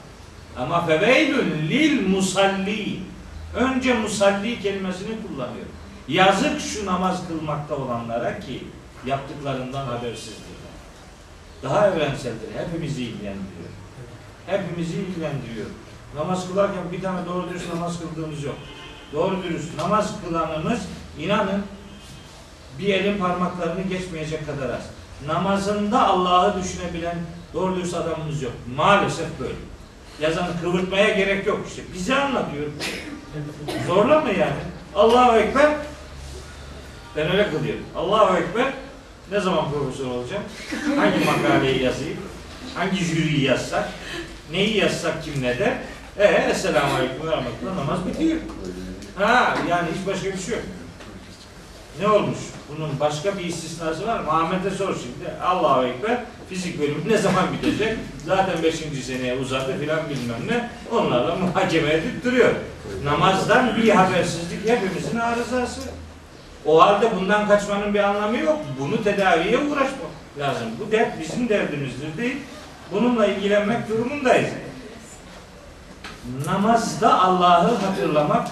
[0.56, 3.07] Ama feveylün lil musalli.
[3.54, 5.66] Önce musalli kelimesini kullanıyor.
[6.08, 8.64] Yazık şu namaz kılmakta olanlara ki
[9.06, 10.58] yaptıklarından habersizdirler.
[11.62, 12.48] Daha evrenseldir.
[12.56, 13.68] Hepimizi ilgilendiriyor.
[14.46, 15.66] Hepimizi ilgilendiriyor.
[16.16, 18.56] Namaz kılarken bir tane doğru dürüst namaz kıldığımız yok.
[19.12, 20.80] Doğru dürüst namaz kılanımız
[21.18, 21.62] inanın
[22.78, 24.82] bir elin parmaklarını geçmeyecek kadar az.
[25.26, 27.16] Namazında Allah'ı düşünebilen
[27.54, 28.52] doğru dürüst adamımız yok.
[28.76, 29.54] Maalesef böyle.
[30.20, 31.82] Yazan kıvırtmaya gerek yok işte.
[31.94, 32.66] Bize anlatıyor.
[33.86, 34.60] Zorla mı yani?
[34.94, 35.70] Allahu Ekber.
[37.16, 37.84] Ben öyle kılıyorum.
[37.96, 38.72] Allahu Ekber.
[39.32, 40.42] Ne zaman profesör olacağım?
[40.96, 42.18] Hangi makaleyi yazayım?
[42.74, 43.88] Hangi jüriyi yazsak?
[44.52, 45.72] Neyi yazsak kim ne der?
[46.18, 48.38] Ee, Esselamu Aleyküm ve Rahmetullah namaz bitiyor.
[49.16, 50.62] Ha yani hiç başka bir şey yok.
[52.00, 52.38] Ne olmuş?
[52.68, 54.30] Bunun başka bir istisnası var mı?
[54.30, 55.30] Ahmet'e sor şimdi.
[55.42, 56.18] Allahu Ekber.
[56.48, 57.98] Fizik bölümü ne zaman bitecek?
[58.26, 58.74] Zaten 5.
[59.04, 60.70] seneye uzadı filan bilmem ne.
[60.96, 62.54] Onlarla muhakeme edip duruyor.
[63.04, 65.80] Namazdan bir habersizlik hepimizin arızası.
[66.66, 68.58] O halde bundan kaçmanın bir anlamı yok.
[68.80, 70.68] Bunu tedaviye uğraşmak lazım.
[70.80, 72.36] Bu dert bizim derdimizdir değil.
[72.92, 74.50] Bununla ilgilenmek durumundayız.
[76.46, 78.48] Namazda Allah'ı hatırlamak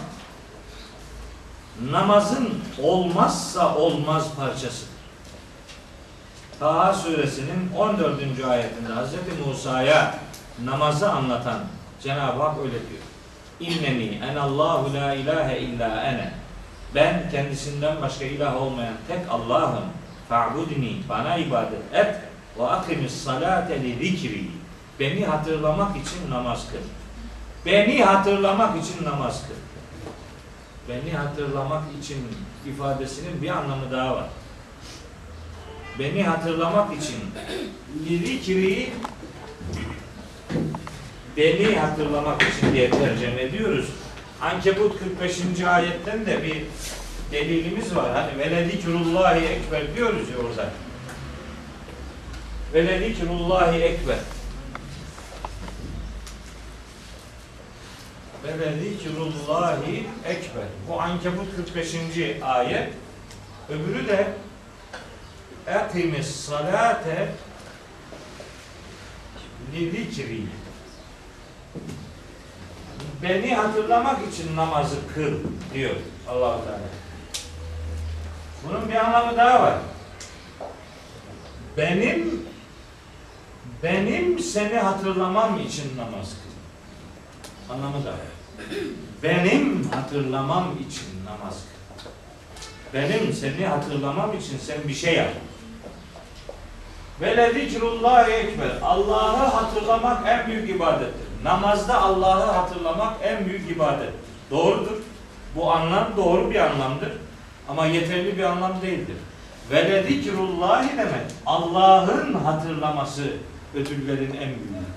[1.91, 4.97] namazın olmazsa olmaz parçasıdır.
[6.61, 8.05] Taha suresinin 14.
[8.49, 9.47] ayetinde Hz.
[9.47, 10.15] Musa'ya
[10.65, 11.59] namazı anlatan
[12.03, 13.03] Cenab-ı Hak öyle diyor.
[13.61, 16.33] İnneni enallahu la ilahe illa ene.
[16.95, 19.85] Ben kendisinden başka ilah olmayan tek Allah'ım.
[20.29, 22.17] Fa'budni bana ibadet et
[22.59, 24.51] ve akimis salate li zikri.
[25.01, 26.79] Beni hatırlamak için namaz kıl.
[27.67, 29.66] Beni hatırlamak için namaz kıl.
[30.89, 32.17] Beni hatırlamak için
[32.67, 34.27] ifadesinin bir anlamı daha var.
[35.99, 37.17] Beni hatırlamak için
[38.09, 38.91] zikri
[41.37, 43.89] beni hatırlamak için diye tercüme ediyoruz.
[44.41, 45.61] Ankebut 45.
[45.61, 46.65] ayetten de bir
[47.33, 48.13] delilimiz var.
[48.13, 50.71] Hani veledikrullahi ekber diyoruz ya orada.
[52.75, 54.19] Veledikrullahi ekber.
[58.47, 60.65] Veledikrullahi ekber.
[60.89, 61.95] Bu Ankebut 45.
[62.43, 62.93] ayet.
[63.69, 64.27] Öbürü de
[65.67, 67.29] Ekimis salate
[69.73, 70.43] li zikri.
[73.23, 75.35] Beni hatırlamak için namazı kıl
[75.75, 75.95] diyor
[76.29, 76.81] allah Teala.
[78.65, 79.79] Bunun bir anlamı daha var.
[81.77, 82.47] Benim
[83.83, 86.47] benim seni hatırlamam için namaz kıl.
[87.71, 88.13] Anlamı da.
[89.23, 91.65] Benim hatırlamam için namaz
[92.03, 92.11] kıl.
[92.95, 95.31] Benim seni hatırlamam için sen bir şey yap.
[97.21, 98.71] Ve lezikrullahi ekber.
[98.83, 101.27] Allah'ı hatırlamak en büyük ibadettir.
[101.45, 104.13] Namazda Allah'ı hatırlamak en büyük ibadet.
[104.51, 104.97] Doğrudur.
[105.57, 107.13] Bu anlam doğru bir anlamdır.
[107.69, 109.17] Ama yeterli bir anlam değildir.
[109.71, 113.23] Ve zikrullahi demek Allah'ın hatırlaması
[113.75, 114.96] ödüllerin en büyüğüdür.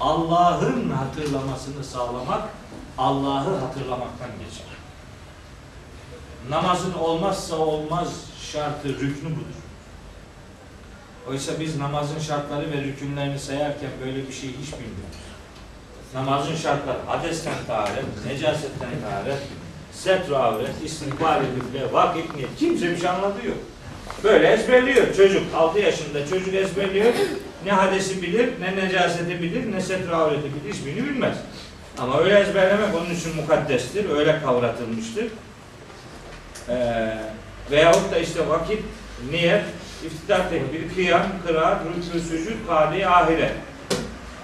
[0.00, 2.42] Allah'ın hatırlamasını sağlamak
[2.98, 4.66] Allah'ı hatırlamaktan geçer.
[6.50, 8.08] Namazın olmazsa olmaz
[8.52, 9.58] şartı, rüknü budur.
[11.28, 15.18] Oysa biz namazın şartları ve rükünlerini sayarken böyle bir şey hiç bilmiyoruz.
[16.14, 19.38] Namazın şartları hadesten taharet, necasetten taharet,
[19.92, 22.56] setr avret, istikbal kıble, vakit niyet.
[22.58, 23.58] Kimse bir şey anladığı yok.
[24.24, 25.54] Böyle ezberliyor çocuk.
[25.54, 27.12] 6 yaşında çocuk ezberliyor.
[27.68, 30.74] Ne hadesi bilir, ne necaseti bilir, ne setr avreti bilir.
[30.74, 31.36] Hiçbirini bilmez.
[31.98, 34.10] Ama öyle ezberlemek onun için mukaddestir.
[34.10, 35.26] Öyle kavratılmıştır.
[36.68, 37.18] Ee,
[37.70, 38.82] veyahut da işte vakit,
[39.30, 39.64] niyet,
[40.06, 43.52] iftidar tekbir, kıyam, kıraat, rükû, sücud, kâdi, ahiret.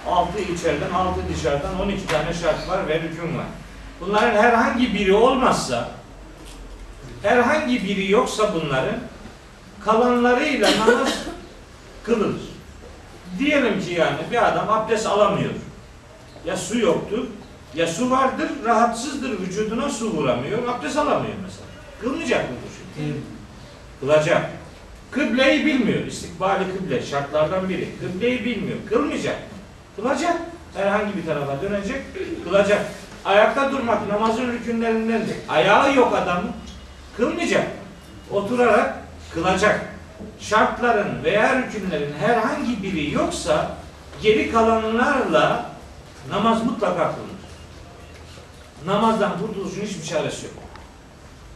[0.07, 3.45] Altı içeriden, altı dışarıdan 12 tane şart var ve rükün var.
[4.01, 5.89] Bunların herhangi biri olmazsa,
[7.23, 8.99] herhangi biri yoksa bunların,
[9.85, 11.19] kalanlarıyla namaz
[12.03, 12.54] kılınır.
[13.39, 15.51] Diyelim ki yani bir adam abdest alamıyor.
[16.45, 17.25] Ya su yoktur,
[17.75, 21.65] ya su vardır, rahatsızdır, vücuduna su vuramıyor, abdest alamıyor mesela.
[22.01, 23.13] Kılmayacak mı bu şimdi?
[23.99, 24.49] Kılacak.
[25.11, 26.05] Kıbleyi bilmiyor.
[26.05, 27.89] İstikbali kıble şartlardan biri.
[27.99, 28.77] Kıbleyi bilmiyor.
[28.89, 29.35] Kılmayacak.
[29.95, 30.37] Kılacak.
[30.75, 32.01] Herhangi bir tarafa dönecek.
[32.43, 32.85] Kılacak.
[33.25, 35.35] Ayakta durmak namazın rükünlerindendir.
[35.49, 36.51] Ayağı yok adamın.
[37.17, 37.67] Kılmayacak.
[38.31, 38.97] Oturarak
[39.33, 39.94] kılacak.
[40.39, 43.71] Şartların veya rükünlerin herhangi biri yoksa
[44.21, 45.65] geri kalanlarla
[46.29, 47.35] namaz mutlaka kılınır.
[48.85, 50.53] Namazdan kurtuluşun hiçbir çaresi yok.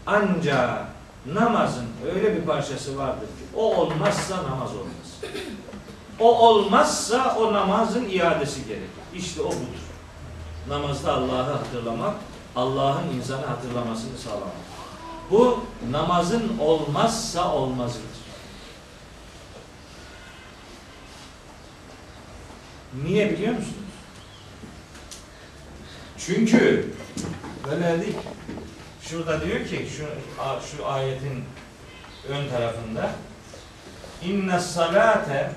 [0.06, 0.86] Ancak
[1.34, 5.34] namazın öyle bir parçası vardır ki o olmazsa namaz olmaz.
[6.20, 8.90] O olmazsa o namazın iadesi gerekir.
[9.16, 9.90] İşte o budur.
[10.70, 12.16] Namazda Allah'ı hatırlamak,
[12.56, 14.70] Allah'ın insanı hatırlamasını sağlamak.
[15.32, 15.60] Bu
[15.92, 18.09] namazın olmazsa olmazıdır.
[22.94, 23.76] Niye biliyor musunuz?
[26.18, 26.94] Çünkü
[28.02, 28.18] değil.
[29.02, 30.06] Şurada diyor ki şu
[30.78, 31.44] şu ayetin
[32.30, 33.12] ön tarafında
[34.22, 35.52] inne salate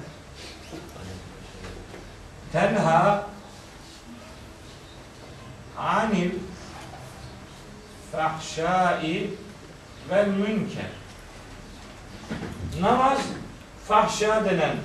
[2.52, 3.26] tenha
[5.78, 6.30] anil
[8.12, 9.30] fahşai
[10.10, 10.90] vel münker
[12.80, 13.18] namaz
[13.88, 14.76] fahşa denen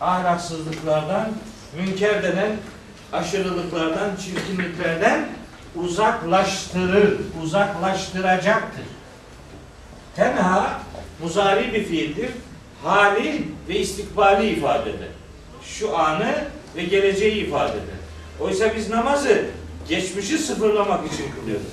[0.00, 1.28] ahlaksızlıklardan
[1.78, 2.56] münker denen
[3.12, 5.28] aşırılıklardan çirkinliklerden
[5.76, 8.84] uzaklaştırır, uzaklaştıracaktır.
[10.16, 10.80] Tenha
[11.22, 12.30] muzari bir fiildir.
[12.84, 15.08] Hali ve istikbali ifade eder.
[15.62, 16.44] Şu anı
[16.76, 17.96] ve geleceği ifade eder.
[18.40, 19.44] Oysa biz namazı
[19.88, 21.66] geçmişi sıfırlamak için kılıyoruz.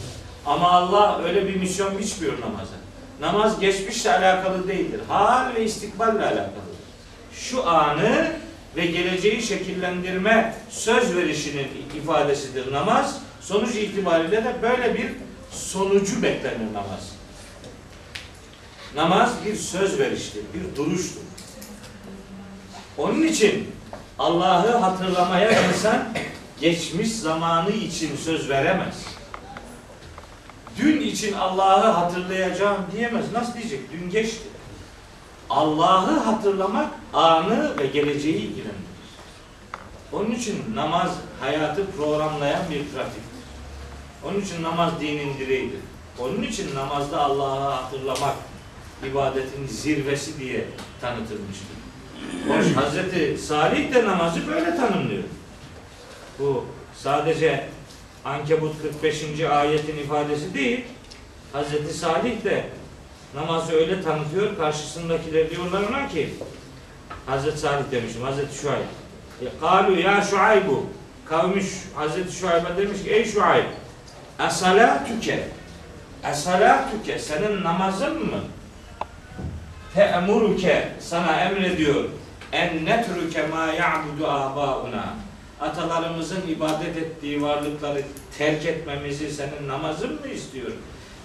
[0.45, 2.73] Ama Allah öyle bir misyon biçmiyor namaza.
[3.21, 5.01] Namaz geçmişle alakalı değildir.
[5.07, 6.62] Hal ve istikballe alakalıdır.
[7.35, 8.31] Şu anı
[8.75, 13.19] ve geleceği şekillendirme söz verişinin ifadesidir namaz.
[13.41, 15.11] Sonuç itibariyle de böyle bir
[15.51, 17.15] sonucu beklenir namaz.
[18.95, 21.21] Namaz bir söz veriştir, bir duruştur.
[22.97, 23.67] Onun için
[24.19, 26.07] Allah'ı hatırlamaya insan
[26.61, 28.95] geçmiş zamanı için söz veremez.
[30.77, 33.31] Dün için Allah'ı hatırlayacağım diyemez.
[33.33, 33.79] Nasıl diyecek?
[33.91, 34.43] Dün geçti.
[35.49, 38.83] Allah'ı hatırlamak anı ve geleceği ilgilendirir.
[40.11, 43.23] Onun için namaz hayatı programlayan bir pratiktir.
[44.25, 45.79] Onun için namaz dinin direğidir.
[46.19, 48.35] Onun için namazda Allah'ı hatırlamak
[49.11, 50.65] ibadetin zirvesi diye
[51.01, 51.67] tanıtılmıştır.
[52.47, 55.23] Hoş Hazreti Salih de namazı böyle tanımlıyor.
[56.39, 57.69] Bu sadece
[58.25, 59.39] Ankebut 45.
[59.39, 60.83] ayetin ifadesi değil.
[61.53, 62.69] Hazreti Salih de
[63.35, 64.57] namazı öyle tanıtıyor.
[64.57, 66.33] Karşısındakiler diyorlar ona ki
[67.25, 68.85] Hazreti Salih demişim, Hazreti Şuayb.
[69.61, 70.85] Kalu ya Şuaybu
[71.25, 73.65] kavmiş Hazreti Şuayb'a demiş ki ey Şuayb
[74.47, 75.47] esalatüke
[76.23, 78.39] esalatüke senin namazın mı
[79.95, 82.03] te'muruke sana emrediyor
[82.51, 85.15] en netruke ma ya'budu abauna
[85.61, 88.01] atalarımızın ibadet ettiği varlıkları
[88.37, 90.71] terk etmemizi senin namazın mı istiyor?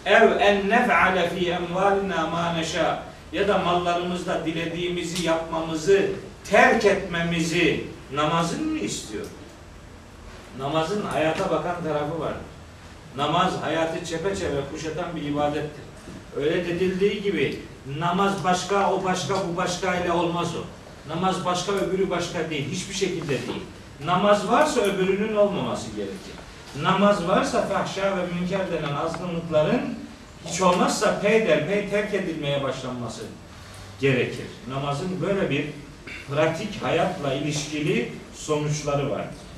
[0.08, 3.02] Ev en nef'ale fi emvalina ma neşa
[3.32, 6.06] ya da mallarımızda dilediğimizi yapmamızı
[6.44, 7.84] terk etmemizi
[8.14, 9.26] namazın mı istiyor?
[10.58, 12.32] Namazın hayata bakan tarafı var.
[13.16, 15.84] Namaz hayatı çepeçevre kuşatan bir ibadettir.
[16.36, 17.60] Öyle dedildiği gibi
[17.98, 20.64] namaz başka, o başka, bu başka ile olmaz o.
[21.14, 22.68] Namaz başka, öbürü başka değil.
[22.70, 23.62] Hiçbir şekilde değil.
[24.04, 26.37] Namaz varsa öbürünün olmaması gerekir
[26.82, 29.98] namaz varsa fahşa ve münker denen azgınlıkların
[30.46, 33.22] hiç olmazsa peyderpey terk edilmeye başlanması
[34.00, 34.46] gerekir.
[34.68, 35.66] Namazın böyle bir
[36.28, 39.48] pratik hayatla ilişkili sonuçları vardır.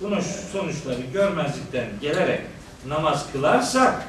[0.00, 0.20] Bunun
[0.52, 2.40] sonuçları görmezlikten gelerek
[2.86, 4.06] namaz kılarsak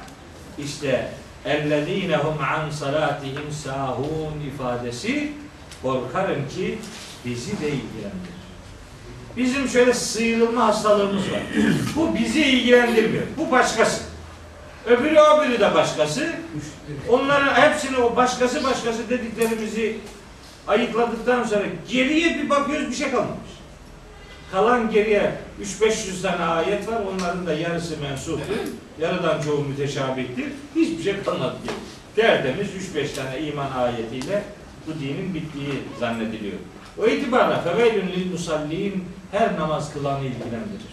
[0.57, 1.11] işte
[1.45, 5.33] ellezinehum an salatihim sahun ifadesi
[5.81, 6.79] korkarım ki
[7.25, 8.38] bizi de ilgilendirir.
[9.37, 11.41] Bizim şöyle sıyrılma hastalığımız var.
[11.95, 13.23] Bu bizi ilgilendirmiyor.
[13.37, 14.01] Bu başkası.
[14.85, 16.33] Öbürü öbürü de başkası.
[17.09, 19.97] Onların hepsini o başkası başkası dediklerimizi
[20.67, 23.49] ayıkladıktan sonra geriye bir bakıyoruz bir şey kalmamış.
[24.51, 25.31] Kalan geriye
[25.63, 27.01] 3-500 tane ayet var.
[27.13, 28.55] Onların da yarısı mensuptur.
[28.99, 30.45] Yarıdan çoğu müteşabihtir.
[30.75, 31.55] Hiçbir şey kalmadı.
[32.15, 34.43] Tertemiz 3-5 tane iman ayetiyle
[34.87, 36.57] bu dinin bittiği zannediliyor.
[37.01, 40.89] O itibara feveylün lil musallin her namaz kılanı ilgilendirir.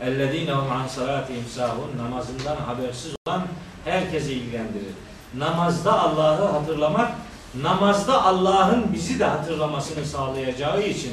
[0.00, 3.42] Ellezine hum an salatihim sahun namazından habersiz olan
[3.84, 4.92] herkesi ilgilendirir.
[5.38, 7.10] Namazda Allah'ı hatırlamak,
[7.62, 11.12] namazda Allah'ın bizi de hatırlamasını sağlayacağı için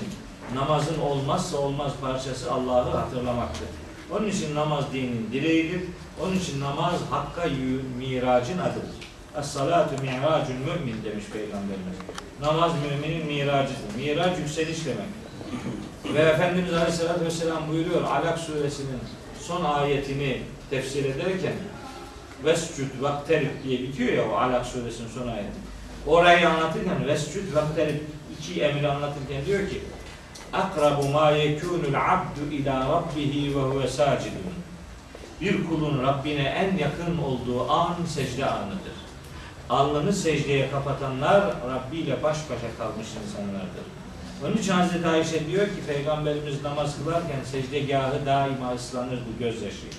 [0.56, 3.68] namazın olmazsa olmaz parçası Allah'ı hatırlamaktır.
[4.12, 5.82] Onun için namaz dinin direğidir.
[6.24, 7.48] Onun için namaz hakka
[8.00, 9.01] miracın adıdır.
[9.40, 11.98] Es-salatu miracun mümin demiş Peygamberimiz.
[12.42, 13.96] Namaz müminin miracıdır.
[13.98, 15.12] Mirac yükseliş demek.
[16.14, 19.00] Ve Efendimiz Aleyhisselatü Vesselam buyuruyor Alak suresinin
[19.40, 21.54] son ayetini tefsir ederken
[22.46, 25.60] Vescud vakterib diye bitiyor ya o Alak suresinin son ayeti.
[26.08, 28.00] Orayı anlatırken Vescud vakterib
[28.40, 29.82] iki emri anlatırken diyor ki
[30.54, 34.42] akrabu ma yekunul abdu ila rabbihi ve huve sacidun.
[35.42, 39.01] Bir kulun Rabbine en yakın olduğu an secde anıdır.
[39.72, 43.86] Alnını secdeye kapatanlar Rabbi ile baş başa kalmış insanlardır.
[44.46, 49.98] Onun için Hazreti Ayşe diyor ki Peygamberimiz namaz kılarken secdegahı daima ıslanırdı gözyaşıyla.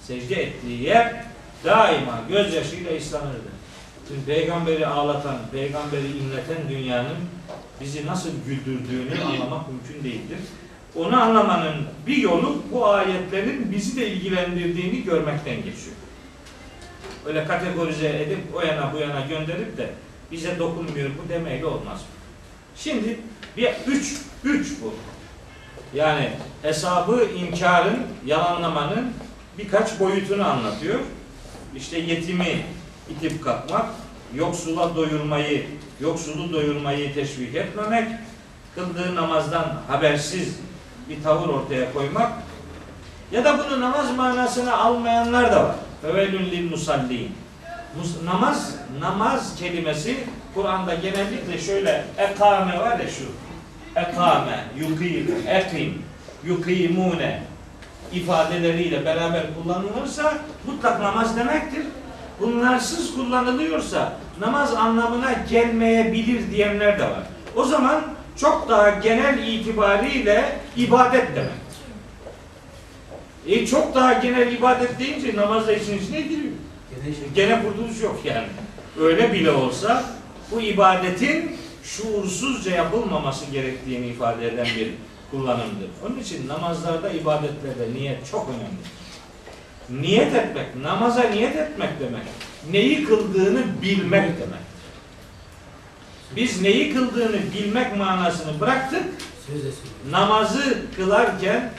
[0.00, 1.24] Secde ettiği yer
[1.64, 3.50] daima gözyaşıyla ıslanırdı.
[4.08, 7.16] Şimdi peygamberi ağlatan, peygamberi inleten dünyanın
[7.80, 10.38] bizi nasıl güldürdüğünü anlamak mümkün değildir.
[10.96, 11.76] Onu anlamanın
[12.06, 15.96] bir yolu bu ayetlerin bizi de ilgilendirdiğini görmekten geçiyor.
[17.28, 19.90] Öyle kategorize edip o yana bu yana gönderip de
[20.32, 22.00] bize dokunmuyor bu demeyle olmaz.
[22.76, 23.18] Şimdi
[23.56, 24.94] bir üç, üç bu.
[25.94, 26.30] Yani
[26.62, 29.12] hesabı inkarın, yalanlamanın
[29.58, 31.00] birkaç boyutunu anlatıyor.
[31.76, 32.62] İşte yetimi
[33.10, 33.86] itip kalkmak,
[34.34, 35.66] yoksula doyurmayı,
[36.00, 38.08] yoksulu doyurmayı teşvik etmemek,
[38.74, 40.56] kıldığı namazdan habersiz
[41.08, 42.32] bir tavır ortaya koymak
[43.32, 45.76] ya da bunu namaz manasına almayanlar da var.
[46.02, 47.32] Fevelün lil musallin.
[47.98, 50.16] Mus- Namaz, namaz kelimesi
[50.54, 53.24] Kur'an'da genellikle şöyle ekame var ya şu.
[54.00, 56.02] Ekame, yukim, ekim,
[56.44, 57.42] yukimune
[58.12, 60.34] ifadeleriyle beraber kullanılırsa
[60.66, 61.82] mutlak namaz demektir.
[62.40, 67.22] Bunlarsız kullanılıyorsa namaz anlamına gelmeyebilir diyenler de var.
[67.56, 68.02] O zaman
[68.36, 70.44] çok daha genel itibariyle
[70.76, 71.67] ibadet demektir.
[73.46, 76.52] E çok daha genel ibadet deyince namaz da işin içine giriyor.
[77.34, 78.46] Gene kurtuluş yok yani.
[79.00, 80.04] Öyle bile olsa
[80.50, 84.90] bu ibadetin şuursuzca yapılmaması gerektiğini ifade eden bir
[85.30, 85.88] kullanımdır.
[86.06, 90.02] Onun için namazlarda, ibadetlerde niyet çok önemli.
[90.02, 92.22] Niyet etmek, namaza niyet etmek demek.
[92.70, 94.68] Neyi kıldığını bilmek demek.
[96.36, 99.04] Biz neyi kıldığını bilmek manasını bıraktık.
[100.10, 101.72] Namazı kılarken,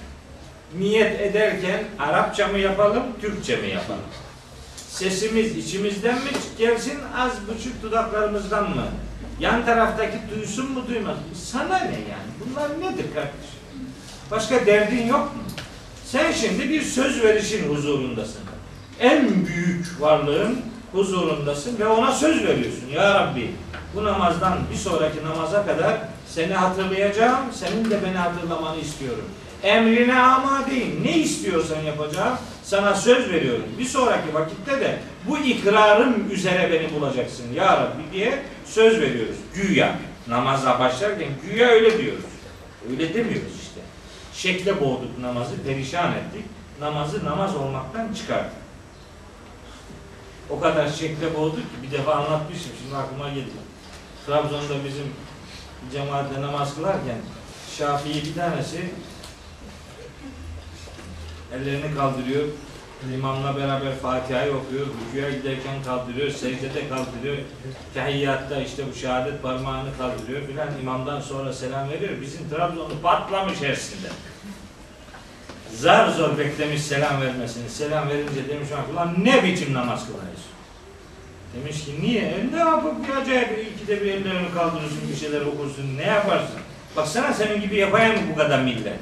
[0.78, 4.02] niyet ederken Arapça mı yapalım, Türkçe mi yapalım?
[4.90, 8.86] Sesimiz içimizden mi gelsin, az buçuk dudaklarımızdan mı?
[9.40, 11.36] Yan taraftaki duysun mu duymaz mı?
[11.52, 12.30] Sana ne yani?
[12.46, 13.60] Bunlar nedir kardeşim?
[14.32, 15.44] Başka derdin yok mu?
[16.06, 18.42] Sen şimdi bir söz verişin huzurundasın.
[19.00, 20.62] En büyük varlığın
[20.92, 22.88] huzurundasın ve ona söz veriyorsun.
[22.94, 23.52] Ya Rabbi
[23.96, 25.98] bu namazdan bir sonraki namaza kadar
[26.28, 29.26] seni hatırlayacağım, senin de beni hatırlamanı istiyorum.
[29.64, 31.04] Emrine amadeyim.
[31.04, 32.38] Ne istiyorsan yapacağım.
[32.64, 33.66] Sana söz veriyorum.
[33.80, 39.36] Bir sonraki vakitte de bu ikrarım üzere beni bulacaksın ya Rabbi diye söz veriyoruz.
[39.56, 39.96] Güya
[40.28, 42.24] namaza başlarken güya öyle diyoruz.
[42.92, 43.82] Öyle demiyoruz işte.
[44.34, 46.46] Şekle boğduk namazı, perişan ettik.
[46.80, 48.52] Namazı namaz olmaktan çıkardık.
[50.50, 53.60] O kadar şekle boğduk ki bir defa anlatmışım şimdi aklıma geldi.
[54.26, 55.14] Trabzon'da bizim
[55.92, 57.18] cemaatle namaz kılarken
[57.78, 58.90] Şafii bir tanesi
[61.56, 62.44] ellerini kaldırıyor.
[63.16, 64.88] İmamla beraber Fatiha'yı okuyor.
[64.88, 66.32] Rüküye giderken kaldırıyor.
[66.32, 67.38] Secdede kaldırıyor.
[67.94, 70.68] Tehiyyatta işte bu şehadet parmağını kaldırıyor filan.
[70.82, 72.12] imamdan sonra selam veriyor.
[72.22, 74.08] Bizim Trabzonlu patlamış hersinde.
[75.76, 77.70] Zar zor beklemiş selam vermesini.
[77.70, 80.42] Selam verince demiş ulan ne biçim namaz kılayız?
[81.56, 82.22] Demiş ki niye?
[82.22, 86.60] E, ne yapıp bir acayip ikide bir ellerini kaldırırsın bir şeyler okursun ne yaparsın?
[86.96, 89.00] Baksana senin gibi yapayım mı bu kadar millet?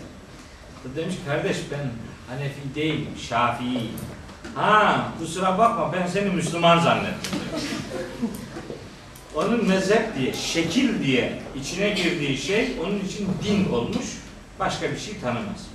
[0.96, 1.90] Demiş kardeş ben
[2.28, 3.92] Hanefi değilim, Şafii'yim.
[4.56, 7.40] Ha kusura bakma ben seni Müslüman zannettim.
[9.36, 14.06] Onun mezhep diye, şekil diye içine girdiği şey onun için din olmuş,
[14.60, 15.68] başka bir şey tanımaz.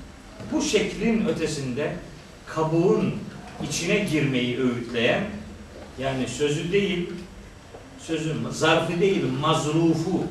[0.53, 1.97] Bu şeklin ötesinde
[2.47, 3.15] kabuğun
[3.69, 5.25] içine girmeyi öğütleyen,
[5.99, 7.11] yani sözü değil,
[7.99, 10.25] sözün zarfı değil, mazrufu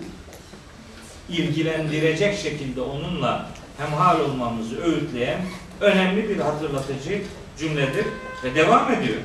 [1.30, 5.41] ilgilendirecek şekilde onunla hemhal olmamızı öğütleyen
[5.82, 7.21] önemli bir hatırlatıcı
[7.57, 8.05] cümledir
[8.43, 9.17] ve devam ediyor.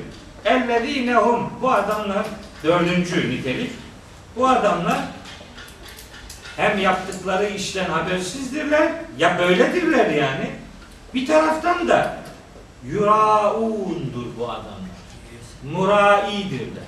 [0.45, 2.25] Ellezinehum bu adamlar
[2.63, 3.71] dördüncü nitelik.
[4.35, 4.99] Bu adamlar
[6.57, 10.51] hem yaptıkları işten habersizdirler ya böyledirler yani.
[11.13, 12.17] Bir taraftan da
[12.85, 14.77] yuraundur bu adamlar.
[15.71, 16.83] Muraidirler.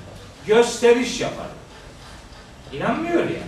[0.47, 1.47] Gösteriş yapar.
[2.73, 3.41] İnanmıyor ya.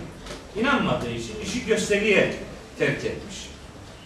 [0.56, 2.34] İnanmadığı için işi gösteriye
[2.78, 3.51] terk etmiş.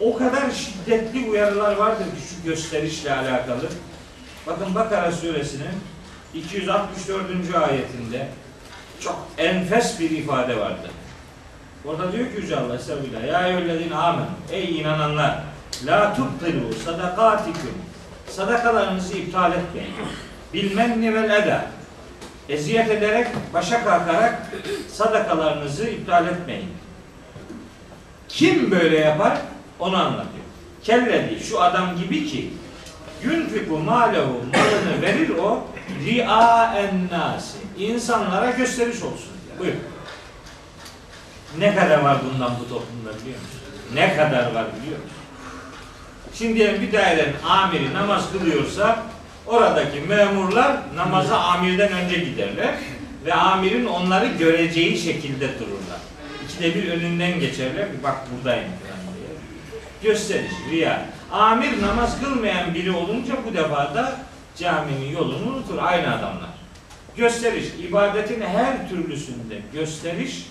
[0.01, 3.69] O kadar şiddetli uyarılar vardır ki şu gösterişle alakalı.
[4.47, 5.75] Bakın Bakara suresinin
[6.35, 7.27] 264.
[7.69, 8.29] ayetinde
[9.01, 10.91] çok enfes bir ifade vardır.
[11.85, 13.27] Orada diyor ki Yüce Allah Estağfirullah.
[13.27, 14.27] Ya eyyühellezine amen.
[14.53, 15.43] Ey inananlar.
[15.87, 17.73] La tubtilu sadakatikum.
[18.29, 19.95] Sadakalarınızı iptal etmeyin.
[20.55, 21.67] Bilmenni vel eda.
[22.49, 24.43] Eziyet ederek, başa kalkarak
[24.93, 26.69] sadakalarınızı iptal etmeyin.
[28.29, 29.39] Kim böyle yapar?
[29.79, 30.45] Onu anlatıyor.
[30.85, 32.51] Kelledi şu adam gibi ki
[33.25, 35.67] yunfiku malehu malını verir o
[36.05, 37.59] ria'en nasi.
[37.79, 39.59] İnsanlara gösteriş olsun diye.
[39.59, 39.75] Buyur.
[41.59, 43.61] Ne kadar var bundan bu toplumda biliyor musun?
[43.95, 45.17] Ne kadar var biliyor musun?
[46.35, 49.03] Şimdi bir dairenin amiri namaz kılıyorsa
[49.47, 52.75] oradaki memurlar namaza amirden önce giderler
[53.27, 56.01] ve amirin onları göreceği şekilde dururlar.
[56.45, 57.89] İkide bir önünden geçerler.
[58.03, 58.69] Bak buradayım.
[60.03, 61.07] Gösteriş, riya.
[61.33, 64.17] Amir namaz kılmayan biri olunca bu defa da
[64.57, 65.79] caminin yolunu unutur.
[65.79, 66.51] Aynı adamlar.
[67.17, 70.47] Gösteriş, ibadetin her türlüsünde gösteriş,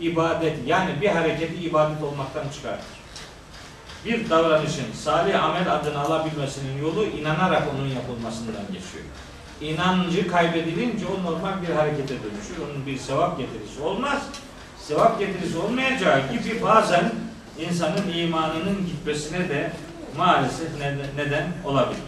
[0.00, 3.00] ibadet yani bir hareketi ibadet olmaktan çıkartır.
[4.04, 9.04] Bir davranışın salih amel adını alabilmesinin yolu inanarak onun yapılmasından geçiyor.
[9.60, 12.70] İnancı kaybedilince o normal bir harekete dönüşür.
[12.70, 14.22] Onun bir sevap getirisi olmaz.
[14.78, 17.12] Sevap getirisi olmayacağı gibi bazen
[17.60, 19.72] insanın imanının gitmesine de
[20.18, 20.68] maalesef
[21.16, 22.00] neden, olabilir.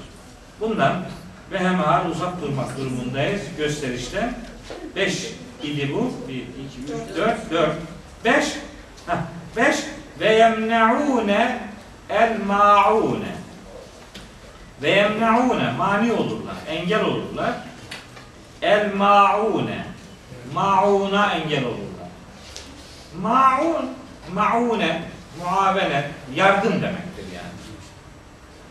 [0.60, 1.04] Bundan
[1.50, 4.34] ve hemhal uzak durmak durumundayız gösterişten.
[4.96, 5.26] Beş
[5.62, 6.12] idi bu.
[6.28, 7.76] Bir, iki, üç, dört, dört.
[8.24, 8.44] Beş.
[9.06, 9.16] Heh,
[9.56, 9.76] beş.
[10.20, 11.58] Ve yemne'une
[12.08, 13.34] el ma'une.
[14.82, 17.52] Ve yemne'une mani olurlar, engel olurlar.
[18.62, 19.84] El ma'une.
[20.54, 22.08] Ma'una engel olurlar.
[23.20, 23.90] Ma'un,
[24.34, 25.02] ma'une,
[25.38, 26.04] muavene,
[26.34, 27.52] yardım demektir yani.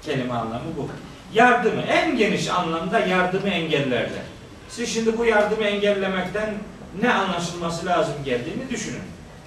[0.01, 0.89] Kelime anlamı bu.
[1.33, 4.23] Yardımı, en geniş anlamda yardımı engellerler.
[4.69, 6.53] Siz şimdi bu yardımı engellemekten
[7.01, 9.01] ne anlaşılması lazım geldiğini düşünün.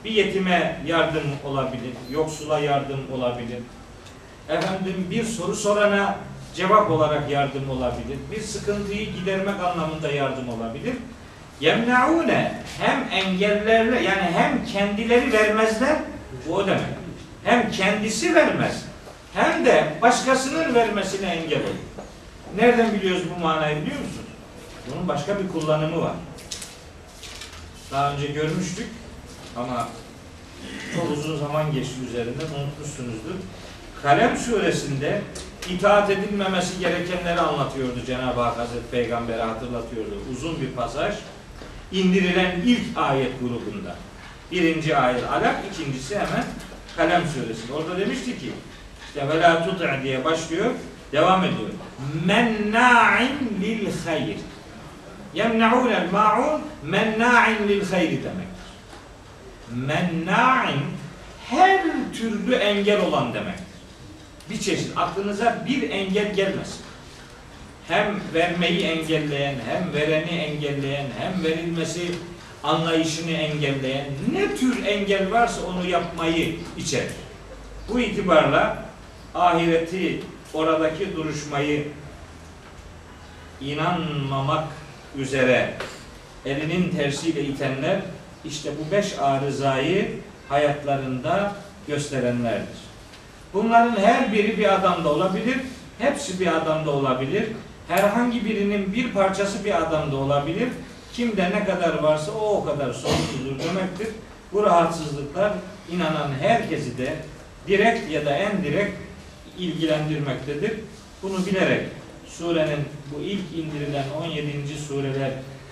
[0.04, 3.58] Bir yetime yardım olabilir, yoksula yardım olabilir.
[4.48, 6.16] Efendim bir soru sorana
[6.54, 8.18] cevap olarak yardım olabilir.
[8.32, 10.94] Bir sıkıntıyı gidermek anlamında yardım olabilir.
[11.60, 15.96] Yemnaune hem engellerle yani hem kendileri vermezler
[16.48, 17.03] bu o demek.
[17.44, 18.84] Hem kendisi vermez
[19.34, 21.74] hem de başkasının vermesine engel olur.
[22.56, 24.28] Nereden biliyoruz bu manayı biliyor musunuz?
[24.90, 26.14] Bunun başka bir kullanımı var.
[27.90, 28.86] Daha önce görmüştük
[29.56, 29.88] ama
[30.94, 33.34] çok uzun zaman geçti üzerinden unutmuşsunuzdur.
[34.02, 35.22] Kalem suresinde
[35.70, 40.22] itaat edilmemesi gerekenleri anlatıyordu Cenab-ı Hak Hazreti Peygamber'e hatırlatıyordu.
[40.32, 41.14] Uzun bir pasaj.
[41.92, 43.96] İndirilen ilk ayet grubunda.
[44.52, 46.44] Birinci ayet alak, ikincisi hemen
[46.96, 47.72] Kalem suresi.
[47.72, 48.52] Orada demişti ki
[49.06, 50.70] işte ve la tut'a diye başlıyor.
[51.12, 51.68] Devam ediyor.
[52.26, 54.36] Menna'in lil hayr.
[55.34, 58.64] Yemna'unel ma'un menna'in lil hayr demektir.
[59.74, 60.80] Menna'in
[61.50, 61.82] her
[62.18, 63.64] türlü engel olan demektir.
[64.50, 66.80] Bir çeşit aklınıza bir engel gelmesin.
[67.88, 72.10] Hem vermeyi engelleyen, hem vereni engelleyen, hem verilmesi
[72.64, 77.12] anlayışını engelleyen ne tür engel varsa onu yapmayı içerir.
[77.88, 78.84] Bu itibarla
[79.34, 80.20] ahireti,
[80.54, 81.88] oradaki duruşmayı
[83.60, 84.68] inanmamak
[85.16, 85.74] üzere
[86.46, 88.00] elinin tersiyle itenler
[88.44, 90.10] işte bu beş arızayı
[90.48, 91.52] hayatlarında
[91.88, 92.84] gösterenlerdir.
[93.54, 95.56] Bunların her biri bir adamda olabilir.
[95.98, 97.44] Hepsi bir adamda olabilir.
[97.88, 100.68] Herhangi birinin bir parçası bir adamda olabilir.
[101.16, 104.08] Kimde ne kadar varsa o o kadar sonsuzdur demektir.
[104.52, 105.52] Bu rahatsızlıklar
[105.92, 107.16] inanan herkesi de
[107.68, 108.98] direkt ya da en direkt
[109.58, 110.72] ilgilendirmektedir.
[111.22, 111.88] Bunu bilerek
[112.26, 112.84] surenin
[113.14, 114.78] bu ilk indirilen 17.
[114.88, 115.30] sureler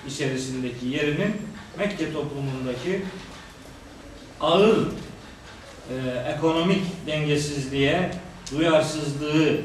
[0.08, 1.36] içerisindeki yerinin
[1.78, 3.02] Mekke toplumundaki
[4.40, 4.78] ağır
[5.90, 5.94] e,
[6.36, 8.10] ekonomik dengesizliğe,
[8.52, 9.56] duyarsızlığı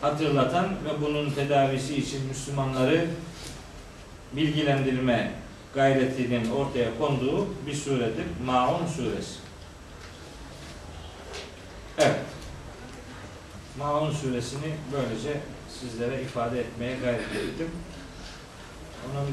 [0.00, 3.06] hatırlatan ve bunun tedavisi için Müslümanları
[4.32, 5.32] bilgilendirme
[5.74, 8.24] gayretinin ortaya konduğu bir suredir.
[8.46, 9.34] Maun suresi.
[11.98, 12.20] Evet.
[13.78, 15.40] Maun suresini böylece
[15.80, 17.70] sizlere ifade etmeye gayret ettim.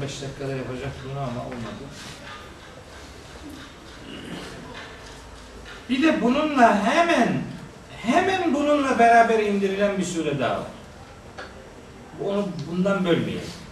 [0.02, 1.84] dakikada yapacak bunu ama olmadı.
[5.90, 7.42] Bir de bununla hemen
[8.02, 10.66] hemen bununla beraber indirilen bir sure daha var.
[12.24, 13.63] Onu bundan bölmeyelim.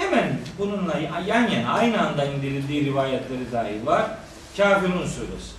[0.00, 4.06] Hemen bununla yan yana aynı anda indirildiği rivayetleri dahi var.
[4.56, 5.52] Kafirun suresi.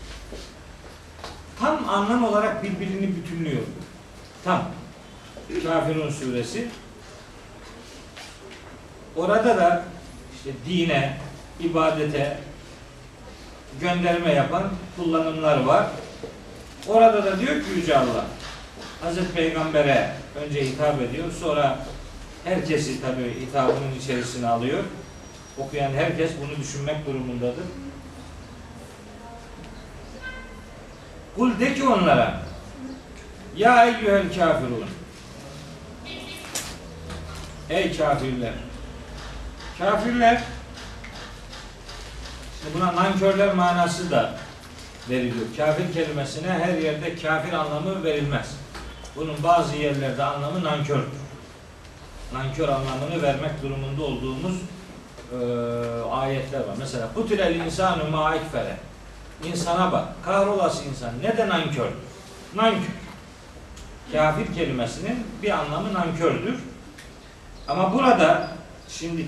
[1.59, 3.61] Tam anlam olarak birbirini bütünlüyor.
[4.43, 4.63] Tam.
[5.63, 6.67] Kafirun suresi.
[9.15, 9.83] Orada da
[10.35, 11.17] işte dine,
[11.59, 12.37] ibadete
[13.81, 14.63] gönderme yapan
[14.95, 15.85] kullanımlar var.
[16.87, 18.25] Orada da diyor ki Yüce Allah
[19.01, 21.25] Hazreti Peygamber'e önce hitap ediyor.
[21.41, 21.79] Sonra
[22.43, 24.83] herkesi tabi hitabının içerisine alıyor.
[25.57, 27.65] Okuyan herkes bunu düşünmek durumundadır.
[31.35, 32.41] Kul de ki onlara
[33.57, 34.85] Ya eyyühel kafirun
[37.69, 38.53] Ey kafirler
[39.77, 40.43] Kafirler
[42.53, 44.35] işte buna nankörler manası da
[45.09, 45.45] veriliyor.
[45.57, 48.55] Kafir kelimesine her yerde kafir anlamı verilmez.
[49.15, 51.20] Bunun bazı yerlerde anlamı nankördür.
[52.33, 54.55] Nankör anlamını vermek durumunda olduğumuz
[55.31, 55.37] e,
[56.11, 56.75] ayetler var.
[56.79, 58.77] Mesela kutilel insanu ma ekfere.
[59.43, 60.07] İnsana bak.
[60.25, 61.09] Kahrolası insan.
[61.23, 61.87] Neden nankör?
[62.55, 62.91] Nankör.
[64.11, 66.55] Kafir kelimesinin bir anlamı nankördür.
[67.67, 68.47] Ama burada
[68.89, 69.27] şimdi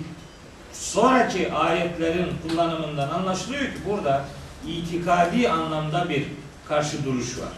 [0.73, 4.25] sonraki ayetlerin kullanımından anlaşılıyor ki burada
[4.67, 6.25] itikadi anlamda bir
[6.67, 7.49] karşı duruş var.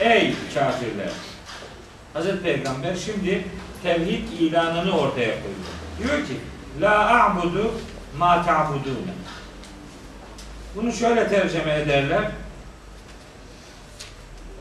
[0.00, 1.10] Ey kafirler!
[2.14, 3.44] Hazreti Peygamber şimdi
[3.82, 5.70] tevhid ilanını ortaya koyuyor.
[5.98, 6.40] Diyor ki
[6.80, 7.72] La a'budu
[8.18, 9.14] ma ta'budune.
[10.76, 12.30] Bunu şöyle tercüme ederler.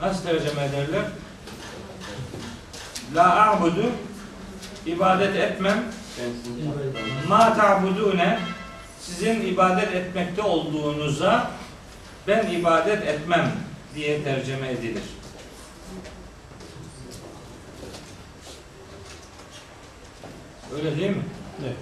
[0.02, 1.04] Nasıl tercüme ederler?
[3.16, 3.86] La a'budu
[4.86, 5.84] ibadet etmem
[7.28, 8.40] ma ta'budune
[9.02, 11.52] sizin ibadet etmekte olduğunuza
[12.28, 13.52] ben ibadet etmem
[13.96, 15.04] diye tercüme edilir.
[20.76, 21.24] Öyle değil mi?
[21.64, 21.78] Evet.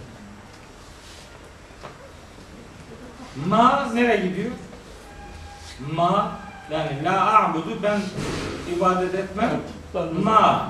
[3.47, 4.51] Ma nereye gidiyor?
[5.95, 6.31] Ma
[6.71, 8.01] yani la a'budu ben
[8.77, 9.61] ibadet etmem.
[10.23, 10.69] Ma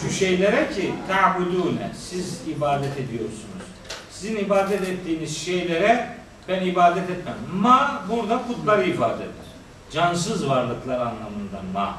[0.00, 3.64] şu şeylere ki ta'budune siz ibadet ediyorsunuz.
[4.10, 6.16] Sizin ibadet ettiğiniz şeylere
[6.48, 7.36] ben ibadet etmem.
[7.52, 9.48] Ma burada putları ifade eder.
[9.90, 11.96] Cansız varlıklar anlamında ma.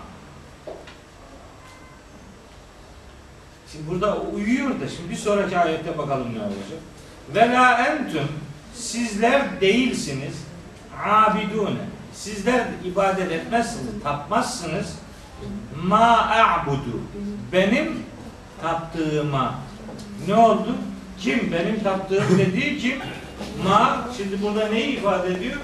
[3.72, 6.80] Şimdi burada uyuyor da şimdi bir sonraki ayette bakalım ne olacak.
[7.36, 8.28] Ve la entum
[8.74, 10.34] sizler değilsiniz
[11.06, 11.80] abidune.
[12.14, 14.96] Sizler ibadet etmezsiniz, tapmazsınız.
[15.84, 17.02] Ma a'budu.
[17.54, 18.04] Benim
[18.62, 19.56] taptığıma.
[20.28, 20.76] Ne oldu?
[21.20, 21.52] Kim?
[21.54, 22.98] Benim taptığım dediği kim?
[23.64, 24.08] Ma.
[24.18, 25.58] Şimdi burada neyi ifade ediyor?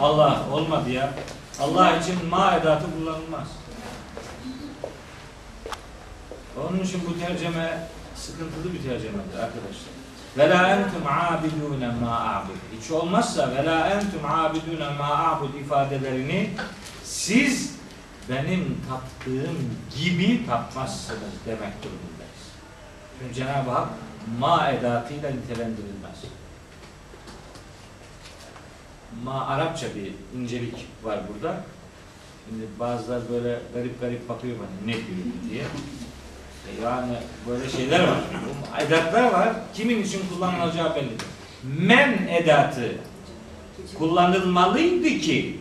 [0.00, 0.42] Allah.
[0.52, 1.12] Olmadı ya.
[1.60, 3.48] Allah için ma edatı kullanılmaz.
[6.68, 9.90] Onun için bu tercüme sıkıntılı bir tercümedir arkadaşlar.
[10.38, 12.80] Ve la entum abidune ma a'bud.
[12.80, 16.50] Hiç olmazsa ve la entum abidune ma a'bud ifadelerini
[17.04, 17.76] siz
[18.28, 19.58] benim taptığım
[19.98, 22.40] gibi tapmazsınız demek durumundayız.
[23.18, 23.88] Çünkü Cenab-ı Hak
[24.38, 26.18] ma edatıyla nitelendirilmez.
[29.24, 31.64] Ma Arapça bir incelik var burada.
[32.48, 35.06] Şimdi bazılar böyle garip garip bakıyor bana ne diyor
[35.50, 35.64] diye.
[36.68, 37.16] E Yani
[37.48, 38.18] böyle şeyler var.
[38.80, 39.48] Edatlar var.
[39.74, 41.08] Kimin için kullanılacağı belli.
[41.08, 41.20] değil.
[41.62, 42.92] Men edatı
[43.98, 45.60] kullanılmalıydı ki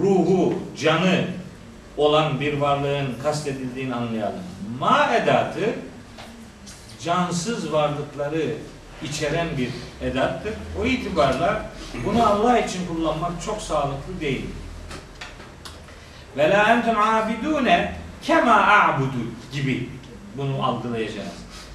[0.00, 1.24] ruhu, canı
[1.96, 4.40] olan bir varlığın kastedildiğini anlayalım.
[4.78, 5.74] Ma edatı
[7.04, 8.54] cansız varlıkları
[9.02, 9.68] içeren bir
[10.06, 10.54] edattır.
[10.82, 11.70] O itibarla
[12.06, 14.46] bunu Allah için kullanmak çok sağlıklı değil.
[16.36, 19.88] Ve la entum abidune kema a'budu gibi
[20.36, 21.34] bunu algılayacağız.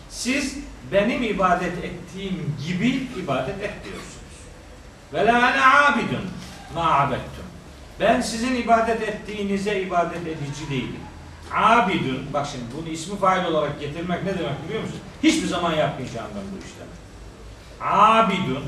[0.10, 0.58] Siz
[0.92, 4.14] benim ibadet ettiğim gibi ibadet etmiyorsunuz.
[5.14, 6.30] Ve la ene abidun
[6.76, 7.46] ma abettum.
[8.00, 11.00] Ben sizin ibadet ettiğinize ibadet edici değilim.
[11.54, 15.00] Abidun, bak şimdi bunu ismi fail olarak getirmek ne demek biliyor musun?
[15.24, 16.94] Hiçbir zaman yapmayacağım ben bu işlemi.
[17.82, 18.64] Abidun,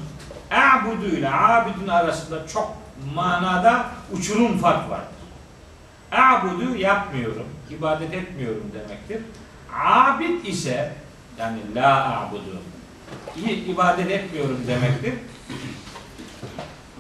[0.52, 2.78] a'budu ile abidun arasında çok
[3.16, 5.08] manada uçurum fark vardır.
[6.12, 9.22] A'budu yapmıyorum, ibadet etmiyorum demektir.
[9.86, 10.94] Abid ise
[11.40, 12.62] yani la a'budu
[13.68, 15.14] ibadet etmiyorum demektir.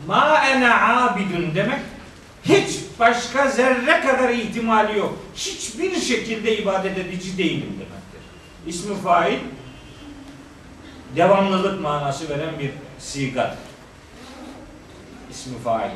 [0.07, 1.79] Ma ene abidun demek
[2.43, 5.17] hiç başka zerre kadar ihtimali yok.
[5.35, 8.21] Hiçbir şekilde ibadet edici değilim demektir.
[8.67, 9.39] İsmi fail
[11.15, 13.57] devamlılık manası veren bir sigat.
[15.31, 15.91] İsmi fail.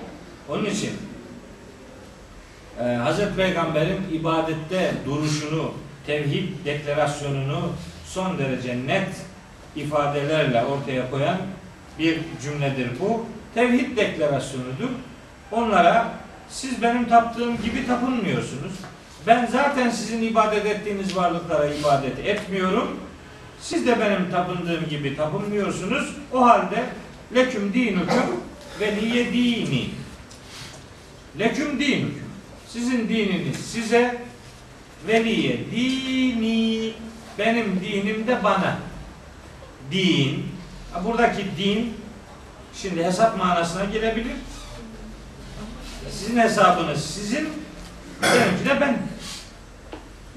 [0.49, 0.91] Onun için
[2.80, 5.71] e, Hazreti Peygamber'in ibadette duruşunu,
[6.05, 7.71] tevhid deklarasyonunu
[8.05, 9.09] son derece net
[9.75, 11.38] ifadelerle ortaya koyan
[11.99, 13.25] bir cümledir bu.
[13.55, 14.89] Tevhid deklarasyonudur.
[15.51, 16.11] Onlara
[16.49, 18.73] siz benim taptığım gibi tapınmıyorsunuz.
[19.27, 22.99] Ben zaten sizin ibadet ettiğiniz varlıklara ibadet etmiyorum.
[23.61, 26.15] Siz de benim tapındığım gibi tapınmıyorsunuz.
[26.34, 26.84] O halde
[27.36, 28.43] leküm dinukum
[28.80, 29.89] ve liye dini.
[31.39, 32.28] Leküm dinukum.
[32.74, 34.17] Sizin dininiz size
[35.07, 36.93] veliye dini
[37.39, 38.80] benim dinim de bana.
[39.91, 40.45] Din.
[41.05, 41.93] Buradaki din
[42.76, 44.36] şimdi hesap manasına girebilir.
[46.11, 47.49] Sizin hesabınız sizin,
[48.24, 48.97] benimki de ben.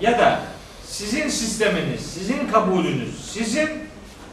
[0.01, 0.41] Ya da
[0.87, 3.71] sizin sisteminiz, sizin kabulünüz sizin,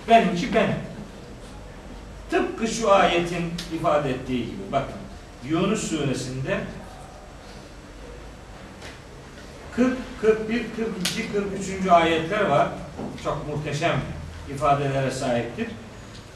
[0.10, 0.76] benimki benim.
[2.32, 4.72] Tıpkı şu ayetin ifade ettiği gibi.
[4.72, 4.95] Bakın
[5.50, 6.60] Yunus suresinde
[9.80, 11.88] 40, 41, 42, 43.
[11.92, 12.68] ayetler var.
[13.24, 13.96] Çok muhteşem
[14.56, 15.68] ifadelere sahiptir.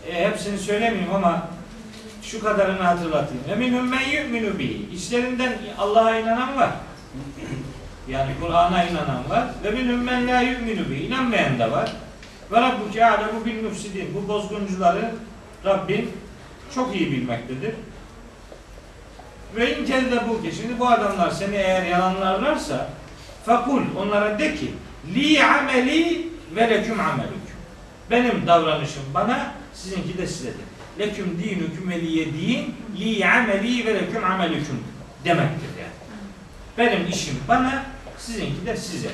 [0.08, 1.48] E, hepsini söylemeyeyim ama
[2.22, 3.44] şu kadarını hatırlatayım.
[3.50, 4.90] Ve minhum men yu'minu bihi.
[4.92, 6.70] İçlerinden Allah'a inanan var.
[8.08, 9.48] Yani Kur'an'a inanan var.
[9.64, 11.06] Ve minhum men la yu'minu bihi.
[11.06, 11.92] İnanmayan da var.
[12.52, 14.16] Ve rabbuke alemu bil müfsidin.
[14.16, 15.12] Bu bozguncuları
[15.66, 16.12] Rabbin
[16.76, 17.76] çok iyi bilmektedir.
[19.56, 19.88] Ve in
[20.30, 22.90] bu ki şimdi bu adamlar seni eğer yalanlarlarsa
[23.46, 24.72] fakul onlara de ki
[25.16, 27.44] li ameli ve leküm amelüküm.
[28.12, 30.66] Benim davranışım bana, sizinki de sizedir.
[31.00, 34.84] Leküm dinüküm ve din, li ameli ve leküm amelüküm
[35.26, 35.94] demektir yani.
[36.78, 37.84] Benim işim bana,
[38.18, 39.10] sizinki de size.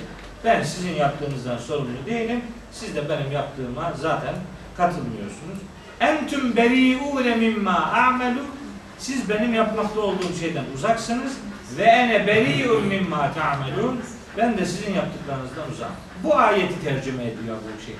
[0.46, 2.42] Ben sizin yaptığınızdan sorumlu değilim.
[2.72, 4.36] Siz de benim yaptığıma zaten
[4.78, 5.60] katılmıyorsunuz.
[6.00, 8.40] Entüm beri'ûne mimma a'melu
[8.98, 11.34] siz benim yapmakta olduğum şeyden uzaksınız
[11.78, 14.00] ve ene beri'un mimma ta'melun
[14.40, 15.92] ben de sizin yaptıklarınızdan uzak.
[16.24, 17.96] Bu ayeti tercüme ediyor bu şey.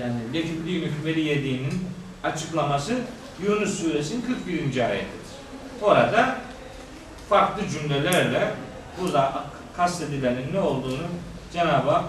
[0.00, 1.88] Yani leküm dinüküm veliye dinin
[2.22, 2.98] açıklaması
[3.46, 4.80] Yunus suresinin 41.
[4.80, 5.32] ayetidir.
[5.82, 6.38] Orada
[7.28, 8.54] farklı cümlelerle
[9.00, 9.44] burada
[9.76, 11.06] kastedilenin ne olduğunu
[11.52, 12.04] Cenab-ı Hak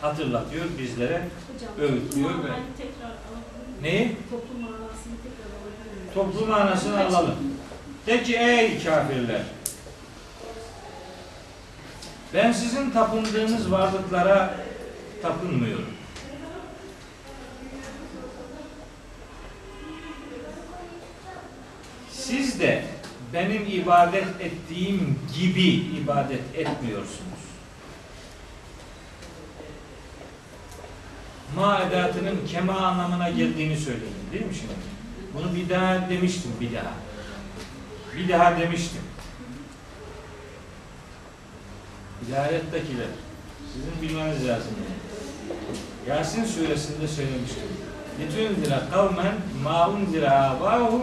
[0.00, 1.22] hatırlatıyor bizlere.
[1.54, 2.52] Hocam, Öğütlüyor ve-?
[3.82, 4.16] Neyi?
[4.30, 6.10] Toplu manasını tekrar alabilir miyim?
[6.14, 7.34] Toplu manasını alalım.
[8.06, 9.42] De ki ey kafirler.
[12.36, 14.54] Ben sizin tapındığınız varlıklara
[15.22, 15.86] tapınmıyorum.
[22.10, 22.84] Siz de
[23.32, 27.46] benim ibadet ettiğim gibi ibadet etmiyorsunuz.
[31.56, 34.74] Ma edatının kema anlamına geldiğini söyledim değil mi şimdi?
[35.34, 36.92] Bunu bir daha demiştim bir daha.
[38.16, 39.02] Bir daha demiştim.
[42.24, 43.06] Hidayettakiler.
[43.72, 44.72] Sizin bilmeniz lazım.
[46.08, 47.62] Yasin suresinde söylemiştim.
[48.20, 51.02] Litunzira kavmen ma unzira abahum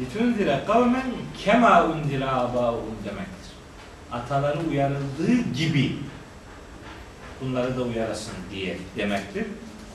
[0.00, 1.02] litunzira kavmen
[1.44, 3.50] kema unzira abahum demektir.
[4.12, 5.96] Ataları uyarıldığı gibi
[7.40, 9.46] bunları da uyarasın diye demektir.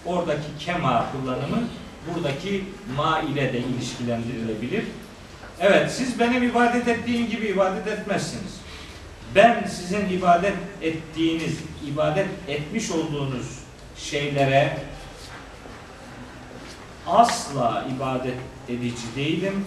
[0.06, 1.64] Oradaki kema kullanımı
[2.08, 2.64] buradaki
[2.96, 4.84] ma ile de ilişkilendirilebilir.
[5.60, 8.59] Evet, siz benim ibadet ettiğim gibi ibadet etmezsiniz.
[9.36, 13.60] Ben sizin ibadet ettiğiniz, ibadet etmiş olduğunuz
[13.98, 14.78] şeylere
[17.08, 18.38] asla ibadet
[18.70, 19.66] edici değilim.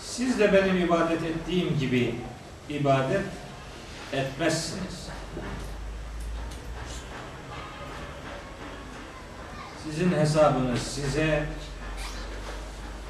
[0.00, 2.14] Siz de benim ibadet ettiğim gibi
[2.68, 3.24] ibadet
[4.12, 5.08] etmezsiniz.
[9.84, 11.46] Sizin hesabınız size,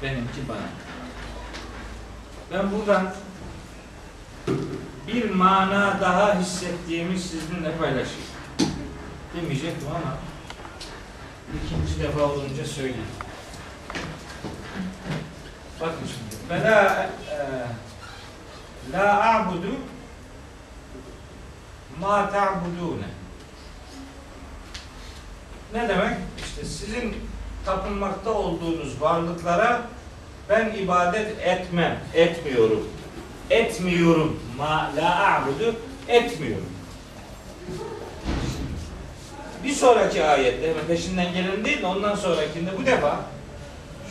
[0.03, 0.67] benimki bana.
[2.53, 3.13] Ben buradan
[5.07, 8.25] bir mana daha hissettiğimi sizinle paylaşayım.
[9.35, 10.17] Demeyecektim ama
[11.65, 13.05] ikinci defa olunca söyleyeyim.
[15.81, 16.49] Bakın şimdi.
[16.49, 17.37] Ve la, e,
[18.93, 19.75] la a'budu
[21.99, 23.14] ma ta'budune.
[25.73, 26.17] Ne demek?
[26.45, 27.15] İşte sizin
[27.65, 29.81] tapınmakta olduğunuz varlıklara
[30.49, 32.89] ben ibadet etmem, etmiyorum.
[33.49, 34.39] Etmiyorum.
[34.57, 35.75] Ma la a'budu
[36.07, 36.69] etmiyorum.
[39.63, 43.19] Bir sonraki ayette hemen peşinden gelen değil de ondan sonrakinde bu defa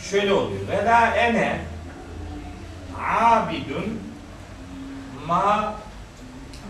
[0.09, 0.67] şöyle oluyor.
[0.67, 1.59] Ve la ene
[2.99, 3.99] abidun
[5.27, 5.75] ma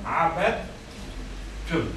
[0.05, 1.89] abettum.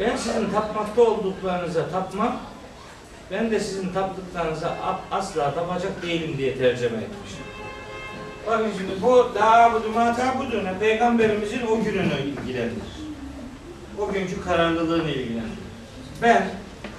[0.00, 2.36] Ben sizin tapmakta olduklarınıza tapmam,
[3.30, 4.76] ben de sizin taptıklarınıza
[5.10, 7.46] asla tapacak değilim diye tercüme etmişim.
[8.46, 12.96] Bakın şimdi bu da'budu ma ta'budune peygamberimizin o gününü ilgilendirir.
[13.98, 15.66] O günkü kararlılığını ilgilendirir.
[16.22, 16.48] Ben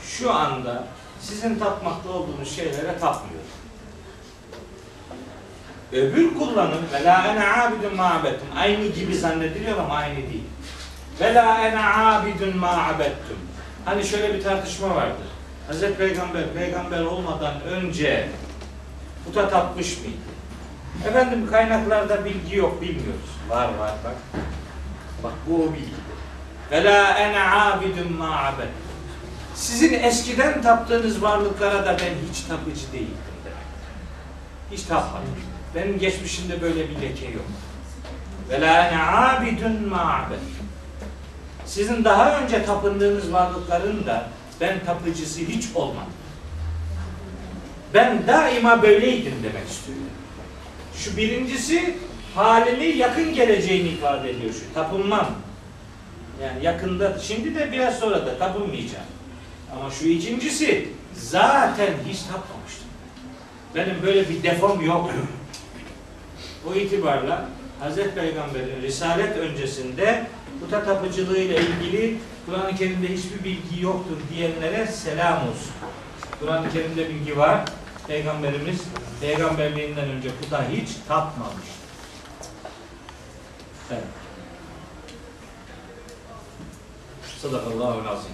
[0.01, 0.87] şu anda
[1.21, 3.47] sizin tapmakta olduğunuz şeylere tapmıyorum.
[5.91, 8.47] Öbür kullanım ve la ene abidun ma abettum.
[8.57, 10.46] Aynı gibi zannediliyor ama aynı değil.
[11.19, 13.37] Ve la ene abidun ma abettum.
[13.85, 15.27] Hani şöyle bir tartışma vardır.
[15.67, 18.29] Hazreti Peygamber peygamber olmadan önce
[19.25, 20.17] puta tapmış mıydı?
[21.07, 23.29] Efendim kaynaklarda bilgi yok bilmiyoruz.
[23.49, 24.15] Var var bak.
[25.23, 26.07] Bak bu o bilgi.
[26.71, 28.87] Ve la ene abidun ma abettum.
[29.55, 33.17] Sizin eskiden taptığınız varlıklara da ben hiç tapıcı değildim.
[34.71, 35.27] Hiç tapmadım.
[35.75, 37.45] Benim geçmişimde böyle bir leke yok.
[38.49, 40.56] Ve la ene abidun ma abettum.
[41.67, 44.29] Sizin daha önce tapındığınız varlıkların da
[44.61, 46.13] ben tapıcısı hiç olmadım.
[47.93, 50.03] Ben daima böyleydim demek istiyorum.
[50.95, 51.97] Şu birincisi
[52.35, 55.27] halini yakın geleceğini ifade ediyor şu tapınmam.
[56.43, 59.05] Yani yakında şimdi de biraz sonra da tapınmayacağım.
[59.75, 62.87] Ama şu ikincisi zaten hiç tapmamıştım.
[63.75, 65.09] Benim böyle bir defom yok.
[66.69, 67.45] O itibarla
[67.79, 70.27] Hazreti Peygamber'in Risalet öncesinde
[70.59, 75.71] puta tapıcılığıyla ilgili Kur'an-ı Kerim'de hiçbir bilgi yoktur diyenlere selam olsun.
[76.39, 77.65] Kur'an-ı Kerim'de bilgi var.
[78.07, 78.81] Peygamberimiz
[79.21, 81.67] peygamberliğinden önce puta hiç tapmamış.
[83.91, 84.03] Evet.
[87.41, 88.31] Sadakallahu azim.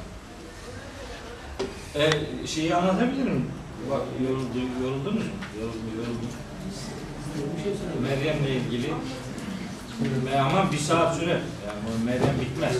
[1.95, 3.51] Ee, şeyi anlatabilirim.
[3.91, 5.33] Bak yoruldu, yoruldunuz mu?
[5.59, 6.29] Yoruldum, yoruldum.
[8.01, 8.93] Meryem'le ilgili
[10.39, 11.27] ama bir saat sürer.
[11.67, 12.73] Yani Meryem bitmez.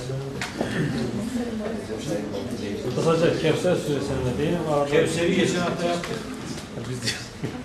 [2.96, 4.58] Kısaca Kevser suresinde değil mi?
[4.74, 6.12] Arada- Kevser'i geçen hafta yaptık.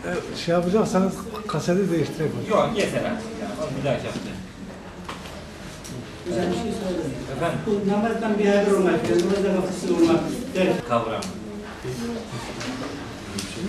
[0.06, 1.12] E, şey yapacaksanız
[1.46, 2.48] kaseti değiştirebilirsiniz.
[2.48, 3.26] Yok yeter artık.
[3.62, 4.20] Onu bir dahaki hafta.
[6.26, 7.14] Güzel bir şey söyledin.
[7.36, 10.20] Efendim Bu namazdan bir haber olmak, burada kafası olmak
[10.54, 10.66] der.
[10.88, 11.20] kavram.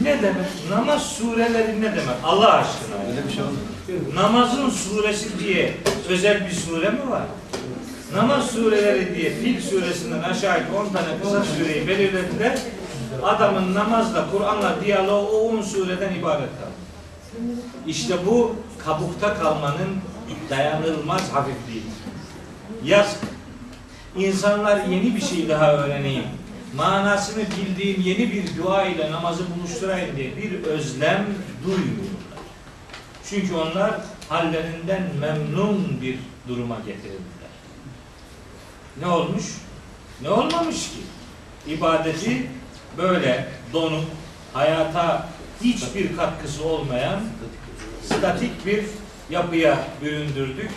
[0.01, 0.69] Ne demek?
[0.69, 2.15] Namaz sureleri ne demek?
[2.23, 2.95] Allah aşkına.
[3.09, 3.43] Öyle bir şey
[4.15, 5.73] Namazın suresi diye
[6.09, 7.23] özel bir sure mi var?
[8.15, 12.59] Namaz sureleri diye Fil suresinden aşağı 10 tane kısa sureyi belirlediler.
[13.23, 16.79] Adamın namazla, Kur'an'la diyaloğu o 10 sureden ibaret kaldı.
[17.87, 19.89] İşte bu kabukta kalmanın
[20.49, 21.83] dayanılmaz hafifliği.
[22.83, 23.19] Yazık.
[24.17, 26.23] İnsanlar yeni bir şey daha öğreneyim.
[26.75, 31.25] Manasını bildiğim yeni bir dua ile namazı buluşturayım diye bir özlem
[31.63, 32.39] duymuyorlar.
[33.29, 33.91] Çünkü onlar
[34.29, 37.49] hallerinden memnun bir duruma getirildiler.
[38.99, 39.43] Ne olmuş?
[40.21, 40.99] Ne olmamış ki?
[41.67, 42.47] İbadeti
[42.97, 44.05] böyle donup
[44.53, 45.29] hayata
[45.63, 47.19] hiçbir katkısı olmayan
[48.03, 48.83] statik bir
[49.29, 50.71] yapıya büründürdük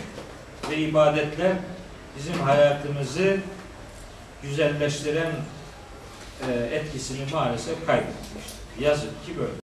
[0.69, 1.53] ve ibadetler
[2.17, 3.37] bizim hayatımızı
[4.43, 5.31] güzelleştiren
[6.51, 8.43] etkisini maalesef kaybetmiştir.
[8.79, 9.53] Yazık ki böyle.